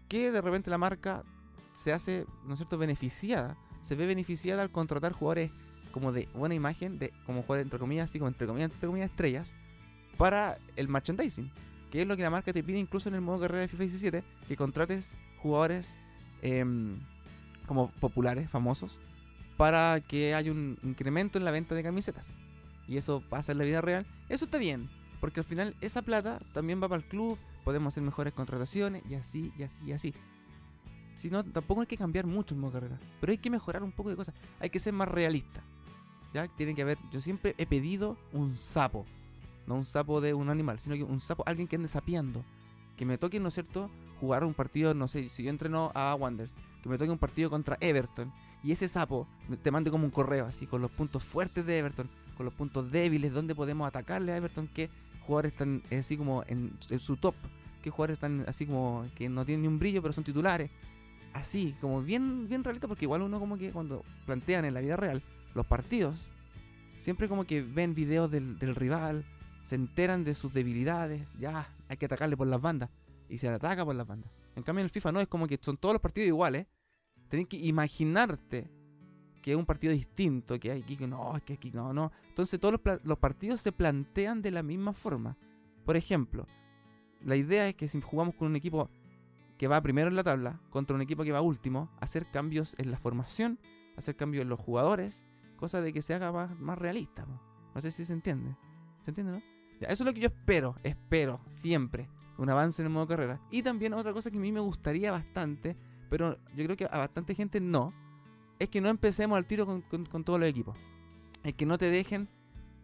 que 0.06 0.30
de 0.30 0.42
repente 0.42 0.68
la 0.68 0.76
marca 0.76 1.24
se 1.72 1.94
hace, 1.94 2.26
¿no 2.44 2.52
es 2.52 2.58
cierto?, 2.58 2.76
beneficiada, 2.76 3.56
se 3.80 3.96
ve 3.96 4.04
beneficiada 4.04 4.60
al 4.62 4.70
contratar 4.70 5.12
jugadores 5.12 5.50
como 5.90 6.12
de 6.12 6.28
buena 6.34 6.54
imagen, 6.54 6.98
de 6.98 7.12
como 7.26 7.42
jugadores 7.42 7.66
entre 7.66 7.78
comillas, 7.78 8.10
así 8.10 8.18
como 8.18 8.28
entre 8.28 8.46
comillas, 8.46 8.72
entre 8.72 8.86
comillas, 8.86 9.10
estrellas, 9.10 9.54
para 10.16 10.58
el 10.76 10.88
merchandising, 10.88 11.50
que 11.90 12.02
es 12.02 12.06
lo 12.06 12.16
que 12.16 12.22
la 12.22 12.30
marca 12.30 12.52
te 12.52 12.62
pide 12.62 12.78
incluso 12.78 13.08
en 13.08 13.14
el 13.14 13.20
modo 13.20 13.40
carrera 13.40 13.62
de 13.62 13.68
FIFA 13.68 13.82
17, 13.82 14.24
que 14.48 14.56
contrates 14.56 15.16
jugadores 15.38 15.98
em, 16.42 16.98
como 17.66 17.90
populares, 17.92 18.48
famosos, 18.50 19.00
para 19.56 20.00
que 20.00 20.34
haya 20.34 20.52
un 20.52 20.78
incremento 20.82 21.38
en 21.38 21.44
la 21.44 21.50
venta 21.50 21.74
de 21.74 21.82
camisetas. 21.82 22.32
Y 22.88 22.96
eso 22.96 23.22
pasa 23.28 23.52
en 23.52 23.58
la 23.58 23.64
vida 23.64 23.80
real. 23.80 24.06
Eso 24.28 24.44
está 24.44 24.58
bien, 24.58 24.88
porque 25.20 25.40
al 25.40 25.44
final 25.44 25.76
esa 25.80 26.02
plata 26.02 26.40
también 26.52 26.82
va 26.82 26.88
para 26.88 27.02
el 27.02 27.08
club, 27.08 27.38
podemos 27.64 27.94
hacer 27.94 28.02
mejores 28.02 28.32
contrataciones 28.32 29.02
y 29.08 29.14
así, 29.14 29.52
y 29.58 29.62
así, 29.62 29.86
y 29.86 29.92
así. 29.92 30.14
Si 31.14 31.30
no, 31.30 31.44
tampoco 31.44 31.82
hay 31.82 31.86
que 31.86 31.96
cambiar 31.96 32.26
mucho 32.26 32.54
en 32.54 32.60
modo 32.60 32.72
carrera, 32.72 32.98
pero 33.20 33.30
hay 33.30 33.38
que 33.38 33.50
mejorar 33.50 33.82
un 33.82 33.92
poco 33.92 34.10
de 34.10 34.16
cosas. 34.16 34.34
Hay 34.58 34.70
que 34.70 34.78
ser 34.78 34.92
más 34.92 35.08
realista. 35.08 35.62
¿Ya? 36.32 36.48
Tiene 36.48 36.74
que 36.74 36.82
haber. 36.82 36.98
Yo 37.10 37.20
siempre 37.20 37.54
he 37.58 37.66
pedido 37.66 38.16
un 38.32 38.56
sapo. 38.56 39.06
No 39.66 39.74
un 39.74 39.84
sapo 39.84 40.20
de 40.20 40.34
un 40.34 40.48
animal, 40.48 40.78
sino 40.78 40.96
que 40.96 41.04
un 41.04 41.20
sapo, 41.20 41.44
alguien 41.46 41.68
que 41.68 41.76
ande 41.76 41.88
sapeando. 41.88 42.44
Que 42.96 43.04
me 43.04 43.18
toque, 43.18 43.40
¿no 43.40 43.48
es 43.48 43.54
cierto? 43.54 43.90
Jugar 44.20 44.44
un 44.44 44.54
partido, 44.54 44.94
no 44.94 45.08
sé, 45.08 45.28
si 45.28 45.44
yo 45.44 45.50
entreno 45.50 45.92
a 45.94 46.14
Wonders, 46.14 46.54
que 46.82 46.88
me 46.88 46.98
toque 46.98 47.10
un 47.10 47.18
partido 47.18 47.48
contra 47.48 47.78
Everton 47.80 48.30
y 48.62 48.72
ese 48.72 48.88
sapo 48.88 49.26
te 49.62 49.70
mande 49.70 49.90
como 49.90 50.04
un 50.04 50.10
correo 50.10 50.46
así, 50.46 50.66
con 50.66 50.82
los 50.82 50.90
puntos 50.90 51.24
fuertes 51.24 51.64
de 51.64 51.78
Everton, 51.78 52.08
con 52.36 52.44
los 52.44 52.54
puntos 52.54 52.90
débiles, 52.90 53.32
donde 53.32 53.54
podemos 53.54 53.86
atacarle 53.86 54.32
a 54.32 54.36
Everton, 54.36 54.68
que 54.68 54.90
jugadores 55.26 55.52
están 55.52 55.82
así 55.90 56.16
como 56.16 56.44
en, 56.46 56.72
su 56.98 57.16
top, 57.16 57.34
qué 57.82 57.90
jugadores 57.90 58.14
están 58.14 58.44
así 58.46 58.66
como 58.66 59.06
que 59.14 59.28
no 59.28 59.44
tienen 59.44 59.62
ni 59.62 59.68
un 59.68 59.78
brillo, 59.78 60.02
pero 60.02 60.12
son 60.12 60.24
titulares. 60.24 60.70
Así, 61.32 61.76
como 61.80 62.02
bien, 62.02 62.48
bien 62.48 62.64
realista, 62.64 62.88
porque 62.88 63.04
igual 63.04 63.22
uno 63.22 63.38
como 63.38 63.56
que 63.56 63.70
cuando 63.70 64.04
plantean 64.26 64.64
en 64.64 64.74
la 64.74 64.80
vida 64.80 64.96
real 64.96 65.22
los 65.54 65.66
partidos, 65.66 66.30
siempre 66.98 67.28
como 67.28 67.44
que 67.44 67.62
ven 67.62 67.94
videos 67.94 68.30
del, 68.30 68.58
rival, 68.76 69.24
se 69.62 69.74
enteran 69.74 70.24
de 70.24 70.34
sus 70.34 70.52
debilidades, 70.52 71.26
ya, 71.38 71.74
hay 71.88 71.96
que 71.96 72.06
atacarle 72.06 72.36
por 72.36 72.46
las 72.46 72.60
bandas. 72.60 72.90
Y 73.28 73.38
se 73.38 73.48
le 73.48 73.54
ataca 73.54 73.84
por 73.84 73.94
las 73.94 74.06
bandas. 74.06 74.30
En 74.56 74.62
cambio 74.62 74.80
en 74.80 74.86
el 74.86 74.90
FIFA 74.90 75.12
no, 75.12 75.20
es 75.20 75.28
como 75.28 75.46
que 75.46 75.58
son 75.60 75.76
todos 75.76 75.94
los 75.94 76.02
partidos 76.02 76.26
iguales. 76.26 76.66
Tenés 77.28 77.46
que 77.46 77.56
imaginarte 77.56 78.70
que 79.40 79.52
es 79.52 79.56
un 79.56 79.64
partido 79.64 79.92
distinto, 79.92 80.58
que 80.58 80.70
hay 80.70 80.82
aquí, 80.82 80.96
que 80.96 81.06
no, 81.06 81.36
es 81.36 81.42
que 81.42 81.54
aquí 81.54 81.70
no, 81.72 81.92
no. 81.92 82.12
Entonces 82.28 82.58
todos 82.60 82.78
los, 82.84 83.00
los, 83.04 83.18
partidos 83.18 83.60
se 83.60 83.72
plantean 83.72 84.42
de 84.42 84.50
la 84.50 84.62
misma 84.62 84.92
forma. 84.92 85.38
Por 85.84 85.96
ejemplo, 85.96 86.46
la 87.22 87.36
idea 87.36 87.68
es 87.68 87.74
que 87.74 87.88
si 87.88 88.00
jugamos 88.00 88.34
con 88.34 88.48
un 88.48 88.56
equipo 88.56 88.90
que 89.56 89.68
va 89.68 89.82
primero 89.82 90.08
en 90.08 90.16
la 90.16 90.24
tabla 90.24 90.60
contra 90.70 90.96
un 90.96 91.02
equipo 91.02 91.22
que 91.22 91.32
va 91.32 91.40
último, 91.40 91.90
hacer 92.00 92.30
cambios 92.30 92.74
en 92.78 92.90
la 92.90 92.98
formación, 92.98 93.58
hacer 93.96 94.16
cambios 94.16 94.42
en 94.42 94.48
los 94.48 94.58
jugadores, 94.58 95.24
cosa 95.60 95.80
de 95.80 95.92
que 95.92 96.02
se 96.02 96.14
haga 96.14 96.32
más, 96.32 96.58
más 96.58 96.78
realista. 96.78 97.26
No 97.74 97.80
sé 97.80 97.90
si 97.90 98.04
se 98.04 98.12
entiende. 98.12 98.56
¿Se 99.02 99.10
entiende, 99.10 99.32
no? 99.32 99.42
Eso 99.80 100.02
es 100.02 100.06
lo 100.06 100.12
que 100.12 100.20
yo 100.20 100.28
espero, 100.28 100.76
espero, 100.82 101.40
siempre. 101.48 102.08
Un 102.38 102.50
avance 102.50 102.82
en 102.82 102.86
el 102.86 102.92
modo 102.92 103.06
carrera. 103.06 103.40
Y 103.50 103.62
también 103.62 103.94
otra 103.94 104.12
cosa 104.12 104.30
que 104.30 104.38
a 104.38 104.40
mí 104.40 104.50
me 104.50 104.60
gustaría 104.60 105.12
bastante, 105.12 105.76
pero 106.08 106.36
yo 106.54 106.64
creo 106.64 106.76
que 106.76 106.86
a 106.86 106.98
bastante 106.98 107.34
gente 107.34 107.60
no, 107.60 107.92
es 108.58 108.68
que 108.68 108.80
no 108.80 108.88
empecemos 108.88 109.36
al 109.36 109.46
tiro 109.46 109.66
con, 109.66 109.82
con, 109.82 110.24
todos 110.24 110.40
los 110.40 110.48
equipos. 110.48 110.76
Es 111.44 111.54
que 111.54 111.66
no 111.66 111.78
te 111.78 111.90
dejen 111.90 112.28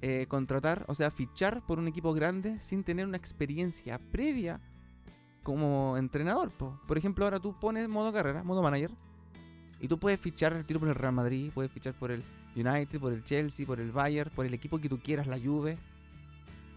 eh, 0.03 0.27
contratar, 0.29 0.85
o 0.89 0.95
sea, 0.95 1.11
fichar 1.11 1.65
por 1.67 1.79
un 1.79 1.89
equipo 1.89 2.13
grande 2.15 2.61
sin 2.61 2.85
tener 2.85 3.07
una 3.07 3.17
experiencia 3.17 3.99
previa 3.99 4.61
como 5.43 5.97
entrenador. 5.97 6.51
Por 6.53 6.99
ejemplo, 6.99 7.25
ahora 7.25 7.41
tú 7.41 7.59
pones 7.59 7.89
modo 7.89 8.13
carrera, 8.13 8.43
modo 8.43 8.63
manager, 8.63 8.91
y 9.81 9.89
tú 9.89 9.99
puedes 9.99 10.19
fichar 10.19 10.55
al 10.55 10.65
tiro 10.65 10.81
por 10.81 10.89
el 10.89 10.95
Real 10.95 11.13
Madrid, 11.13 11.51
puedes 11.55 11.71
fichar 11.71 11.95
por 11.95 12.11
el 12.11 12.25
United, 12.57 12.99
por 12.99 13.13
el 13.13 13.23
Chelsea, 13.23 13.67
por 13.67 13.81
el 13.81 13.93
Bayern, 13.93 14.31
por 14.35 14.47
el 14.47 14.55
equipo 14.55 14.79
que 14.79 14.89
tú 14.89 14.99
quieras, 14.99 15.27
la 15.27 15.39
Juve. 15.39 15.79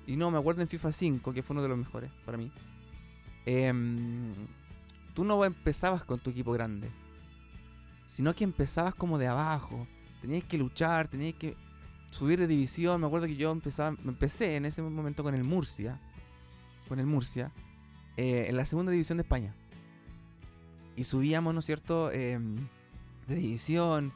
Y 0.05 0.17
no, 0.17 0.29
me 0.29 0.37
acuerdo 0.37 0.61
en 0.61 0.67
FIFA 0.67 0.91
5, 0.91 1.33
que 1.33 1.41
fue 1.41 1.53
uno 1.53 1.63
de 1.63 1.69
los 1.69 1.77
mejores 1.77 2.11
para 2.25 2.37
mí. 2.37 2.51
Em, 3.45 4.33
tú 5.13 5.23
no 5.23 5.43
empezabas 5.45 6.03
con 6.03 6.19
tu 6.19 6.31
equipo 6.31 6.51
grande, 6.51 6.89
sino 8.05 8.35
que 8.35 8.43
empezabas 8.43 8.93
como 8.93 9.17
de 9.17 9.27
abajo. 9.27 9.87
Tenías 10.21 10.43
que 10.43 10.57
luchar, 10.57 11.07
tenías 11.07 11.35
que 11.35 11.55
subir 12.11 12.39
de 12.39 12.47
división. 12.47 12.99
Me 13.01 13.07
acuerdo 13.07 13.27
que 13.27 13.35
yo 13.35 13.51
empezaba, 13.51 13.95
empecé 14.03 14.55
en 14.55 14.65
ese 14.65 14.81
momento 14.81 15.23
con 15.23 15.33
el 15.33 15.43
Murcia, 15.43 15.99
con 16.87 16.99
el 16.99 17.05
Murcia, 17.05 17.51
eh, 18.17 18.47
en 18.49 18.57
la 18.57 18.65
segunda 18.65 18.91
división 18.91 19.17
de 19.17 19.21
España. 19.21 19.55
Y 20.95 21.05
subíamos, 21.05 21.53
¿no 21.53 21.59
es 21.61 21.65
cierto?, 21.65 22.11
em, 22.11 22.55
de 23.27 23.35
división. 23.35 24.11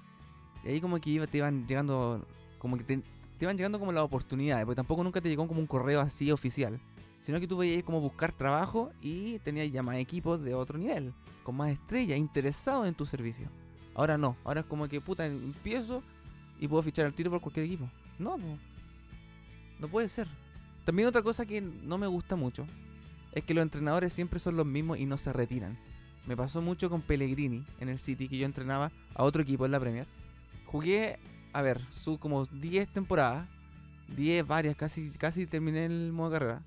Y 0.63 0.69
ahí 0.69 0.81
como 0.81 0.99
que 0.99 1.09
iba, 1.09 1.27
te 1.27 1.37
iban 1.39 1.67
llegando, 1.67 2.25
como 2.57 2.77
que 2.77 2.83
te, 2.83 3.01
iban 3.39 3.57
llegando 3.57 3.79
como 3.79 3.91
las 3.91 4.03
oportunidades, 4.03 4.65
porque 4.65 4.77
tampoco 4.77 5.03
nunca 5.03 5.21
te 5.21 5.29
llegó 5.29 5.47
como 5.47 5.59
un 5.59 5.67
correo 5.67 5.99
así 5.99 6.31
oficial 6.31 6.79
sino 7.23 7.39
que 7.39 7.47
tú 7.47 7.55
veías 7.55 7.83
como 7.83 8.01
buscar 8.01 8.33
trabajo 8.33 8.91
y 9.01 9.39
tenías 9.39 9.71
ya 9.71 9.81
más 9.81 9.95
equipos 9.95 10.43
de 10.43 10.53
otro 10.53 10.77
nivel, 10.77 11.13
con 11.43 11.55
más 11.55 11.69
estrellas, 11.69 12.17
interesados 12.17 12.85
en 12.85 12.93
tu 12.93 13.05
servicio. 13.05 13.47
Ahora 13.95 14.17
no, 14.17 14.35
ahora 14.43 14.59
es 14.59 14.65
como 14.65 14.89
que 14.89 14.99
puta, 14.99 15.25
empiezo 15.25 16.03
y 16.59 16.67
puedo 16.67 16.83
fichar 16.83 17.05
al 17.05 17.13
tiro 17.13 17.31
por 17.31 17.39
cualquier 17.39 17.65
equipo. 17.65 17.89
No, 18.19 18.37
no 19.79 19.87
puede 19.87 20.09
ser. 20.09 20.27
También 20.83 21.07
otra 21.07 21.21
cosa 21.21 21.45
que 21.45 21.61
no 21.61 21.97
me 21.97 22.07
gusta 22.07 22.35
mucho 22.35 22.67
es 23.31 23.41
que 23.45 23.53
los 23.53 23.61
entrenadores 23.61 24.11
siempre 24.11 24.37
son 24.37 24.57
los 24.57 24.65
mismos 24.65 24.97
y 24.97 25.05
no 25.05 25.17
se 25.17 25.31
retiran. 25.31 25.79
Me 26.27 26.35
pasó 26.35 26.61
mucho 26.61 26.89
con 26.89 27.01
Pellegrini 27.01 27.63
en 27.79 27.87
el 27.87 27.99
City, 27.99 28.27
que 28.27 28.37
yo 28.37 28.45
entrenaba 28.45 28.91
a 29.15 29.23
otro 29.23 29.43
equipo 29.43 29.65
en 29.65 29.71
la 29.71 29.79
Premier. 29.79 30.07
Jugué, 30.73 31.19
a 31.53 31.61
ver, 31.61 31.79
su 31.93 32.17
como 32.17 32.45
10 32.45 32.91
temporadas, 32.93 33.47
10 34.15 34.47
varias, 34.47 34.75
casi, 34.75 35.11
casi 35.11 35.45
terminé 35.45 35.85
el 35.85 36.11
modo 36.11 36.31
carrera. 36.31 36.65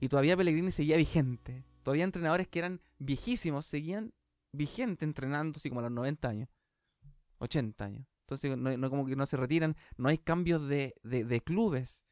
Y 0.00 0.08
todavía 0.08 0.36
Pellegrini 0.36 0.72
seguía 0.72 0.96
vigente. 0.96 1.64
Todavía 1.84 2.02
entrenadores 2.02 2.48
que 2.48 2.58
eran 2.58 2.80
viejísimos 2.98 3.64
seguían 3.64 4.12
vigente 4.50 5.04
entrenando 5.04 5.56
así 5.56 5.68
como 5.68 5.78
a 5.78 5.82
los 5.84 5.92
90 5.92 6.28
años. 6.28 6.48
80 7.38 7.84
años. 7.84 8.06
Entonces, 8.22 8.58
no, 8.58 8.90
como 8.90 9.06
que 9.06 9.14
no 9.14 9.24
se 9.24 9.36
retiran, 9.36 9.76
no 9.96 10.08
hay 10.08 10.18
cambios 10.18 10.66
de, 10.66 10.96
de, 11.04 11.40
clubes. 11.42 12.02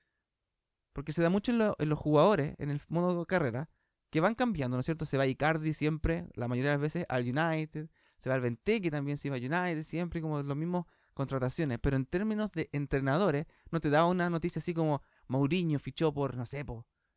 Porque 0.93 1.11
se 1.11 1.23
da 1.23 1.29
mucho 1.29 1.51
en, 1.51 1.89
los 1.89 1.99
jugadores, 1.99 2.55
en 2.59 2.71
el 2.71 2.81
modo 2.87 3.27
carrera, 3.27 3.69
que 4.11 4.21
van 4.21 4.37
cambiando, 4.37 4.77
¿no 4.77 4.81
es 4.83 4.87
cierto? 4.87 5.07
Se 5.07 5.19
va 5.19 5.27
Icardi 5.27 5.75
siempre, 5.75 6.29
la 6.35 6.47
mayoría 6.47 6.71
de 6.71 6.77
las 6.77 6.83
veces, 6.83 7.05
al 7.09 7.25
United. 7.25 7.91
Se 8.25 8.31
va 8.31 8.37
al 8.37 8.59
que 8.59 8.90
también 8.90 9.19
se 9.19 9.28
va 9.28 9.37
a 9.37 9.38
United, 9.38 9.83
siempre 9.83 10.23
como 10.23 10.43
los 10.43 10.57
mismos 10.57 10.87
contrataciones. 11.12 11.78
Pero 11.78 11.97
en 11.97 12.07
términos 12.07 12.52
de 12.52 12.71
entrenadores, 12.73 13.45
no 13.71 13.81
te 13.81 13.90
da 13.90 14.07
una 14.07 14.31
noticia 14.31 14.61
así 14.61 14.73
como 14.73 15.02
Mourinho 15.28 15.78
fichó 15.78 16.14
por, 16.14 16.35
no 16.35 16.47
sé, 16.47 16.64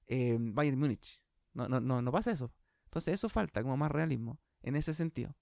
eh, 0.07 0.37
Bayern 0.37 0.77
Múnich. 0.77 1.23
No, 1.53 1.69
no, 1.69 1.79
no, 1.79 2.01
no 2.01 2.11
pasa 2.11 2.31
eso. 2.31 2.51
Entonces 2.83 3.13
eso 3.13 3.29
falta 3.29 3.63
como 3.63 3.77
más 3.77 3.89
realismo 3.89 4.41
en 4.61 4.75
ese 4.75 4.93
sentido. 4.93 5.33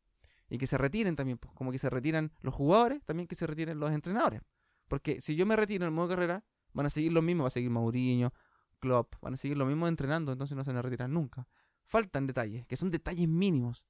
Y 0.52 0.60
que 0.60 0.68
se 0.68 0.78
retiren 0.78 1.16
también, 1.16 1.40
pues, 1.40 1.52
como 1.56 1.72
que 1.72 1.80
se 1.80 1.90
retiran 1.90 2.32
los 2.42 2.54
jugadores, 2.54 3.04
también 3.04 3.26
que 3.26 3.34
se 3.34 3.48
retiren 3.48 3.80
los 3.80 3.92
entrenadores. 3.92 4.44
Porque 4.88 5.20
si 5.20 5.36
yo 5.36 5.48
me 5.48 5.56
retiro 5.56 5.86
en 5.86 5.88
el 5.88 5.96
modo 5.96 6.10
carrera, 6.10 6.46
van 6.74 6.86
a 6.86 6.92
seguir 6.92 7.12
lo 7.12 7.24
mismo, 7.24 7.46
va 7.46 7.48
a 7.48 7.50
seguir 7.50 7.72
Mourinho, 7.72 8.32
Klopp, 8.80 9.16
van 9.20 9.34
a 9.34 9.38
seguir 9.38 9.58
lo 9.58 9.66
mismo 9.66 9.88
entrenando, 9.88 10.32
entonces 10.32 10.56
no 10.56 10.64
se 10.64 10.70
van 10.70 10.78
a 10.78 10.84
retirar 10.84 11.10
nunca. 11.10 11.48
Faltan 11.86 12.28
detalles, 12.28 12.68
que 12.68 12.76
son 12.76 12.92
detalles 12.92 13.28
mínimos. 13.28 13.84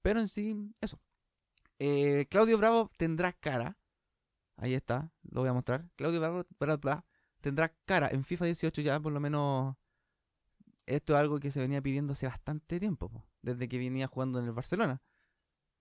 Pero 0.00 0.20
en 0.20 0.28
sí, 0.28 0.56
eso. 0.80 0.98
Eh, 1.78 2.26
Claudio 2.30 2.58
Bravo 2.58 2.90
tendrá 2.96 3.32
cara. 3.32 3.78
Ahí 4.56 4.74
está, 4.74 5.12
lo 5.22 5.40
voy 5.42 5.50
a 5.50 5.52
mostrar. 5.52 5.88
Claudio 5.96 6.20
Bravo 6.20 6.44
tendrá 7.40 7.74
cara 7.84 8.08
en 8.10 8.24
FIFA 8.24 8.46
18 8.46 8.82
ya 8.82 8.98
por 9.00 9.12
lo 9.12 9.20
menos 9.20 9.76
esto 10.88 11.14
es 11.14 11.20
algo 11.20 11.38
que 11.38 11.50
se 11.50 11.60
venía 11.60 11.82
pidiendo 11.82 12.14
hace 12.14 12.26
bastante 12.26 12.80
tiempo, 12.80 13.26
desde 13.42 13.68
que 13.68 13.78
venía 13.78 14.06
jugando 14.06 14.38
en 14.38 14.46
el 14.46 14.52
Barcelona. 14.52 15.02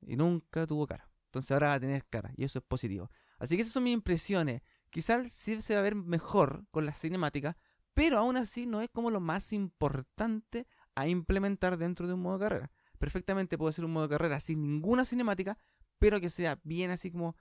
Y 0.02 0.18
nunca 0.18 0.68
tuvo 0.68 0.86
cara. 0.86 1.10
Entonces 1.26 1.52
ahora 1.52 1.70
va 1.70 1.74
a 1.76 1.80
tener 1.80 2.06
cara, 2.06 2.34
y 2.36 2.44
eso 2.44 2.60
es 2.60 2.66
positivo. 2.66 3.10
Así 3.40 3.56
que 3.56 3.62
esas 3.62 3.74
son 3.74 3.84
mis 3.84 3.94
impresiones. 3.94 4.62
Quizás 4.90 5.32
sí 5.32 5.62
se 5.62 5.74
va 5.74 5.80
a 5.80 5.84
ver 5.84 5.96
mejor 5.96 6.66
con 6.72 6.86
la 6.86 6.94
cinemática, 6.94 7.58
pero 7.94 8.18
aún 8.18 8.38
así 8.38 8.66
no 8.66 8.82
es 8.82 8.90
como 8.90 9.12
lo 9.12 9.20
más 9.20 9.54
importante 9.54 10.68
a 10.96 11.08
implementar 11.08 11.78
dentro 11.78 12.08
de 12.08 12.14
un 12.14 12.22
modo 12.22 12.40
carrera. 12.40 12.72
Perfectamente 12.98 13.58
puede 13.58 13.74
ser 13.74 13.86
un 13.86 13.92
modo 13.92 14.10
carrera 14.10 14.40
sin 14.40 14.62
ninguna 14.62 15.06
cinemática, 15.06 15.58
pero 16.00 16.20
que 16.20 16.30
sea 16.30 16.60
bien 16.64 16.92
así 16.92 17.12
como 17.12 17.36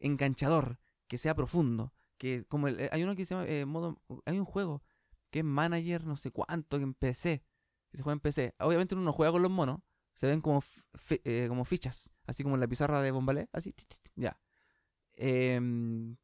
enganchador, 0.00 0.78
que 1.08 1.18
sea 1.18 1.34
profundo. 1.34 1.92
Que 2.18 2.44
como 2.44 2.68
eh, 2.68 2.88
hay 2.92 3.02
uno 3.02 3.14
que 3.14 3.24
se 3.24 3.34
llama 3.34 3.46
eh, 3.48 3.66
hay 4.26 4.38
un 4.38 4.44
juego 4.44 4.82
que 5.30 5.40
es 5.40 5.44
manager 5.44 6.06
no 6.06 6.16
sé 6.16 6.30
cuánto 6.30 6.78
que 6.78 6.84
en 6.84 6.94
PC. 6.94 7.44
Que 7.90 7.96
se 7.96 8.08
en 8.08 8.20
PC. 8.20 8.54
Obviamente 8.60 8.94
uno 8.94 9.04
no 9.04 9.12
juega 9.12 9.32
con 9.32 9.42
los 9.42 9.50
monos. 9.50 9.80
Se 10.14 10.26
ven 10.26 10.40
como, 10.40 10.62
eh, 11.24 11.46
como 11.48 11.64
fichas. 11.64 12.10
Así 12.26 12.42
como 12.42 12.54
en 12.54 12.60
la 12.60 12.68
pizarra 12.68 13.00
de 13.02 13.10
Bombalé. 13.10 13.48
Así, 13.52 13.74
ya. 14.14 14.38
Em, 15.16 16.16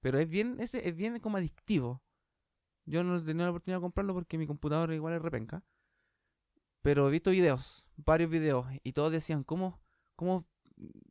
pero 0.00 0.18
es 0.18 0.28
bien, 0.28 0.56
ese 0.60 0.88
es 0.88 0.94
bien 0.94 1.18
como 1.20 1.36
adictivo. 1.38 2.02
Yo 2.84 3.04
no 3.04 3.16
he 3.16 3.20
tenido 3.20 3.46
la 3.46 3.50
oportunidad 3.50 3.78
de 3.78 3.82
comprarlo 3.82 4.14
porque 4.14 4.38
mi 4.38 4.46
computadora 4.46 4.94
igual 4.94 5.14
es 5.14 5.22
repenca. 5.22 5.64
Pero 6.82 7.08
he 7.08 7.10
visto 7.10 7.30
videos, 7.30 7.90
varios 7.96 8.30
videos, 8.30 8.66
y 8.82 8.92
todos 8.92 9.10
decían, 9.12 9.42
¿cómo, 9.44 9.80
cómo 10.16 10.46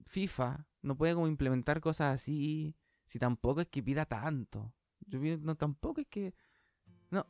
FIFA 0.05 0.67
no 0.81 0.97
puede 0.97 1.13
como 1.13 1.27
implementar 1.27 1.81
cosas 1.81 2.13
así 2.13 2.75
si 3.05 3.19
tampoco 3.19 3.61
es 3.61 3.67
que 3.67 3.83
pida 3.83 4.05
tanto? 4.05 4.73
Yo 5.05 5.19
no 5.39 5.55
tampoco 5.55 6.01
es 6.01 6.07
que 6.07 6.33
no, 7.09 7.25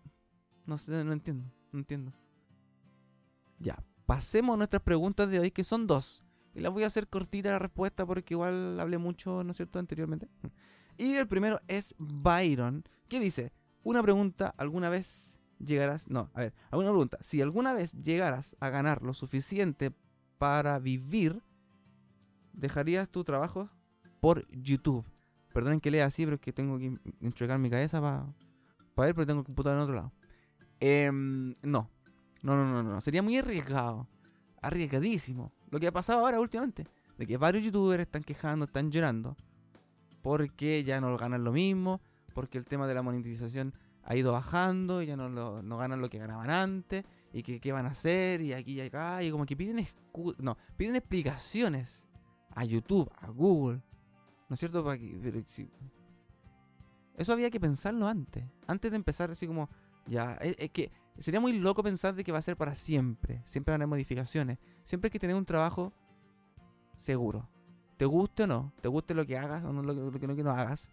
no 0.65 0.77
sé, 0.77 1.03
no 1.03 1.13
entiendo, 1.13 1.51
no 1.71 1.79
entiendo. 1.79 2.13
Ya, 3.59 3.83
pasemos 4.05 4.55
a 4.55 4.57
nuestras 4.57 4.81
preguntas 4.81 5.29
de 5.29 5.39
hoy, 5.39 5.51
que 5.51 5.63
son 5.63 5.87
dos. 5.87 6.23
Y 6.53 6.59
las 6.61 6.73
voy 6.73 6.83
a 6.83 6.87
hacer 6.87 7.07
cortita 7.07 7.51
la 7.51 7.59
respuesta 7.59 8.05
porque 8.05 8.33
igual 8.33 8.79
hablé 8.79 8.97
mucho, 8.97 9.43
¿no 9.43 9.51
es 9.51 9.57
cierto?, 9.57 9.79
anteriormente. 9.79 10.27
Y 10.99 11.13
el 11.13 11.27
primero 11.27 11.61
es 11.67 11.93
Byron, 11.99 12.83
que 13.07 13.19
dice, 13.19 13.53
una 13.83 14.01
pregunta, 14.01 14.55
¿alguna 14.57 14.89
vez 14.89 15.37
llegarás? 15.63 16.09
No, 16.09 16.31
a 16.33 16.39
ver, 16.39 16.55
alguna 16.71 16.89
pregunta. 16.89 17.19
Si 17.21 17.39
alguna 17.39 17.71
vez 17.73 17.93
llegaras 17.93 18.57
a 18.59 18.69
ganar 18.69 19.03
lo 19.03 19.13
suficiente 19.13 19.93
para 20.39 20.79
vivir, 20.79 21.43
¿dejarías 22.57 23.09
tu 23.09 23.23
trabajo 23.23 23.69
por 24.19 24.45
YouTube? 24.49 25.05
Perdonen 25.53 25.79
que 25.79 25.89
lea 25.89 26.05
así, 26.05 26.25
pero 26.25 26.35
es 26.35 26.41
que 26.41 26.51
tengo 26.51 26.77
que 26.77 26.97
entregar 27.21 27.57
mi 27.57 27.69
cabeza 27.69 28.01
para 28.01 28.27
para 28.97 29.05
ver, 29.05 29.15
pero 29.15 29.27
tengo 29.27 29.41
el 29.41 29.45
computador 29.45 29.77
en 29.77 29.83
otro 29.83 29.93
lado. 29.93 30.11
Em, 30.79 31.53
no. 31.61 31.87
No, 32.41 32.55
no, 32.55 32.65
no, 32.65 32.81
no. 32.81 32.99
Sería 32.99 33.21
muy 33.21 33.37
arriesgado. 33.37 34.07
Arriesgadísimo. 34.59 35.53
Lo 35.69 35.79
que 35.79 35.85
ha 35.85 35.91
pasado 35.91 36.25
ahora 36.25 36.39
últimamente. 36.39 36.87
De 37.15 37.27
que 37.27 37.37
varios 37.37 37.63
youtubers 37.63 38.01
están 38.01 38.23
quejando, 38.23 38.65
están 38.65 38.89
llorando. 38.89 39.37
Porque 40.23 40.83
ya 40.83 40.99
no 40.99 41.15
ganan 41.15 41.43
lo 41.43 41.51
mismo. 41.51 42.01
Porque 42.33 42.57
el 42.57 42.65
tema 42.65 42.87
de 42.87 42.95
la 42.95 43.03
monetización 43.03 43.75
ha 44.01 44.15
ido 44.15 44.31
bajando. 44.31 45.03
Y 45.03 45.05
ya 45.05 45.15
no, 45.15 45.29
no 45.29 45.77
ganan 45.77 46.01
lo 46.01 46.09
que 46.09 46.17
ganaban 46.17 46.49
antes. 46.49 47.05
y 47.31 47.43
que 47.43 47.59
qué 47.59 47.71
van 47.71 47.85
a 47.85 47.89
hacer 47.89 48.41
y 48.41 48.53
aquí 48.53 48.71
y 48.71 48.81
acá 48.81 49.21
y 49.21 49.29
como 49.29 49.45
que 49.45 49.55
piden 49.55 49.85
no, 50.39 50.57
piden 50.75 50.95
explicaciones 50.95 52.06
a 52.57 52.65
YouTube, 52.65 53.09
a 53.21 53.29
Google. 53.29 53.81
¿No 54.49 54.55
es 54.55 54.59
cierto? 54.59 54.83
Que, 54.83 55.45
Eso 57.15 57.33
había 57.33 57.51
que 57.51 57.59
pensarlo 57.59 58.07
antes. 58.07 58.43
Antes 58.65 58.89
de 58.91 58.97
empezar 58.97 59.29
así 59.29 59.45
como 59.45 59.69
ya, 60.07 60.33
es, 60.41 60.55
que 60.71 60.91
sería 61.19 61.39
muy 61.39 61.53
loco 61.53 61.83
pensar 61.83 62.15
de 62.15 62.23
que 62.23 62.31
va 62.31 62.39
a 62.39 62.41
ser 62.41 62.57
para 62.57 62.73
siempre. 62.73 63.43
Siempre 63.45 63.73
van 63.73 63.81
a 63.81 63.83
haber 63.83 63.89
modificaciones. 63.89 64.57
Siempre 64.83 65.07
hay 65.07 65.11
que 65.11 65.19
tener 65.19 65.35
un 65.35 65.45
trabajo 65.45 65.93
seguro. 66.95 67.47
Te 67.95 68.05
guste 68.05 68.43
o 68.43 68.47
no, 68.47 68.73
te 68.81 68.87
guste 68.87 69.13
lo 69.13 69.25
que 69.25 69.37
hagas 69.37 69.63
o 69.63 69.71
no, 69.71 69.83
lo, 69.83 70.11
que 70.11 70.27
no, 70.27 70.35
que 70.35 70.43
no 70.43 70.49
hagas. 70.49 70.91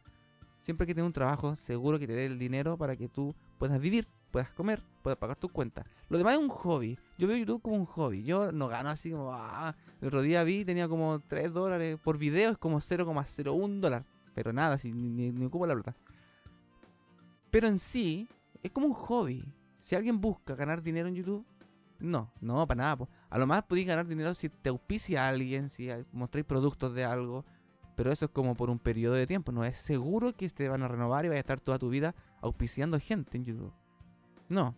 Siempre 0.58 0.84
hay 0.84 0.88
que 0.88 0.94
tener 0.94 1.06
un 1.06 1.14
trabajo 1.14 1.56
seguro 1.56 1.98
que 1.98 2.06
te 2.06 2.12
dé 2.12 2.26
el 2.26 2.38
dinero 2.38 2.76
para 2.76 2.94
que 2.94 3.08
tú 3.08 3.34
puedas 3.58 3.80
vivir, 3.80 4.06
puedas 4.34 4.50
comer, 4.50 4.82
puedas 5.00 5.16
pagar 5.16 5.36
tus 5.36 5.52
cuentas. 5.52 5.86
Lo 6.08 6.18
demás 6.18 6.34
es 6.34 6.40
un 6.40 6.48
hobby. 6.48 6.98
Yo 7.16 7.28
veo 7.28 7.36
YouTube 7.36 7.62
como 7.62 7.76
un 7.76 7.86
hobby. 7.86 8.24
Yo 8.24 8.50
no 8.50 8.66
gano 8.66 8.88
así 8.88 9.12
como. 9.12 9.32
Ah, 9.32 9.76
el 10.00 10.08
otro 10.08 10.22
día 10.22 10.42
vi, 10.42 10.64
tenía 10.64 10.88
como 10.88 11.20
3 11.20 11.52
dólares 11.52 11.98
por 12.02 12.18
video, 12.18 12.50
es 12.50 12.58
como 12.58 12.78
0,01 12.78 13.78
dólar. 13.78 14.04
Pero 14.34 14.52
nada, 14.52 14.76
ni, 14.82 15.30
ni 15.30 15.44
ocupo 15.44 15.68
la 15.68 15.74
plata. 15.74 15.94
Pero 17.52 17.68
en 17.68 17.78
sí, 17.78 18.26
es 18.60 18.72
como 18.72 18.88
un 18.88 18.94
hobby. 18.94 19.44
Si 19.78 19.94
alguien 19.94 20.20
busca 20.20 20.56
ganar 20.56 20.82
dinero 20.82 21.06
en 21.06 21.14
YouTube, 21.14 21.46
no, 22.00 22.32
no, 22.40 22.66
para 22.66 22.82
nada. 22.82 23.08
A 23.30 23.38
lo 23.38 23.46
más 23.46 23.62
podéis 23.62 23.86
ganar 23.86 24.08
dinero 24.08 24.34
si 24.34 24.48
te 24.48 24.70
auspicia 24.70 25.26
a 25.26 25.28
alguien, 25.28 25.68
si 25.70 25.90
mostráis 26.10 26.44
productos 26.44 26.92
de 26.92 27.04
algo. 27.04 27.44
Pero 27.94 28.10
eso 28.10 28.24
es 28.24 28.32
como 28.32 28.56
por 28.56 28.68
un 28.68 28.80
periodo 28.80 29.14
de 29.14 29.28
tiempo. 29.28 29.52
No 29.52 29.64
es 29.64 29.76
seguro 29.76 30.32
que 30.32 30.48
te 30.48 30.68
van 30.68 30.82
a 30.82 30.88
renovar 30.88 31.24
y 31.24 31.28
vaya 31.28 31.38
a 31.38 31.46
estar 31.46 31.60
toda 31.60 31.78
tu 31.78 31.88
vida 31.88 32.16
auspiciando 32.42 32.98
gente 32.98 33.36
en 33.38 33.44
YouTube. 33.44 33.83
No. 34.48 34.74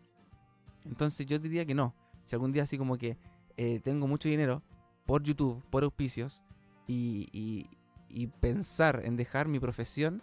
Entonces 0.85 1.27
yo 1.27 1.39
diría 1.39 1.65
que 1.65 1.75
no. 1.75 1.95
Si 2.25 2.35
algún 2.35 2.53
día 2.53 2.65
así 2.65 2.79
como 2.79 2.97
que 2.97 3.19
eh, 3.57 3.81
tengo 3.81 4.07
mucho 4.07 4.29
dinero 4.29 4.63
por 5.05 5.23
YouTube, 5.23 5.65
por 5.71 5.85
auspicios, 5.85 6.43
y, 6.89 7.29
y, 7.33 8.27
pensar 8.41 9.03
en 9.05 9.17
dejar 9.17 9.49
mi 9.49 9.59
profesión, 9.59 10.23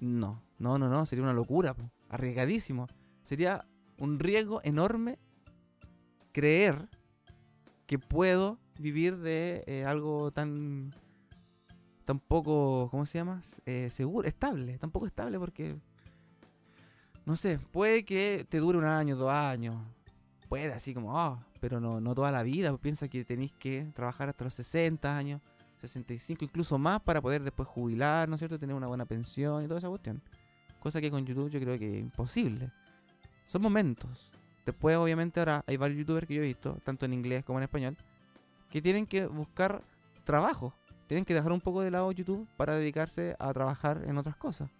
no. 0.00 0.42
No, 0.58 0.78
no, 0.78 0.88
no. 0.88 1.06
Sería 1.06 1.22
una 1.22 1.32
locura 1.32 1.76
arriesgadísimo. 2.08 2.88
Sería 3.24 3.66
un 3.98 4.18
riesgo 4.18 4.60
enorme 4.64 5.18
creer 6.32 6.88
que 7.86 7.98
puedo 7.98 8.58
vivir 8.78 9.18
de 9.18 9.64
eh, 9.66 9.84
algo 9.84 10.32
tan 10.32 10.92
tan 12.04 12.20
poco, 12.20 12.88
¿cómo 12.90 13.04
se 13.04 13.18
llama? 13.18 13.42
Eh, 13.66 13.90
seguro, 13.90 14.28
estable, 14.28 14.78
tampoco 14.78 15.06
estable 15.06 15.38
porque 15.38 15.76
no 17.26 17.36
sé, 17.36 17.58
puede 17.58 18.04
que 18.04 18.46
te 18.48 18.58
dure 18.58 18.78
un 18.78 18.84
año, 18.84 19.16
dos 19.16 19.32
años, 19.32 19.76
puede 20.48 20.72
así 20.72 20.94
como, 20.94 21.18
ah, 21.18 21.44
pero 21.60 21.80
no, 21.80 22.00
no 22.00 22.14
toda 22.14 22.30
la 22.30 22.44
vida, 22.44 22.74
piensa 22.78 23.08
que 23.08 23.24
tenéis 23.24 23.52
que 23.52 23.90
trabajar 23.94 24.28
hasta 24.28 24.44
los 24.44 24.54
60 24.54 25.16
años, 25.16 25.40
65, 25.80 26.44
incluso 26.44 26.78
más 26.78 27.00
para 27.00 27.20
poder 27.20 27.42
después 27.42 27.68
jubilar, 27.68 28.28
¿no 28.28 28.36
es 28.36 28.38
cierto? 28.38 28.60
Tener 28.60 28.76
una 28.76 28.86
buena 28.86 29.06
pensión 29.06 29.64
y 29.64 29.66
toda 29.66 29.78
esa 29.78 29.88
cuestión. 29.88 30.22
Cosa 30.78 31.00
que 31.00 31.10
con 31.10 31.26
YouTube 31.26 31.50
yo 31.50 31.60
creo 31.60 31.76
que 31.78 31.96
es 31.96 32.00
imposible. 32.00 32.70
Son 33.44 33.60
momentos. 33.60 34.30
Después, 34.64 34.96
obviamente, 34.96 35.40
ahora 35.40 35.64
hay 35.66 35.76
varios 35.76 35.98
youtubers 35.98 36.26
que 36.28 36.34
yo 36.34 36.42
he 36.42 36.46
visto, 36.46 36.78
tanto 36.84 37.06
en 37.06 37.12
inglés 37.12 37.44
como 37.44 37.58
en 37.58 37.64
español, 37.64 37.96
que 38.70 38.80
tienen 38.80 39.06
que 39.06 39.26
buscar 39.26 39.82
trabajo. 40.24 40.74
Tienen 41.08 41.24
que 41.24 41.34
dejar 41.34 41.52
un 41.52 41.60
poco 41.60 41.82
de 41.82 41.90
lado 41.90 42.10
YouTube 42.12 42.48
para 42.56 42.76
dedicarse 42.76 43.34
a 43.38 43.52
trabajar 43.52 44.04
en 44.06 44.16
otras 44.16 44.36
cosas. 44.36 44.70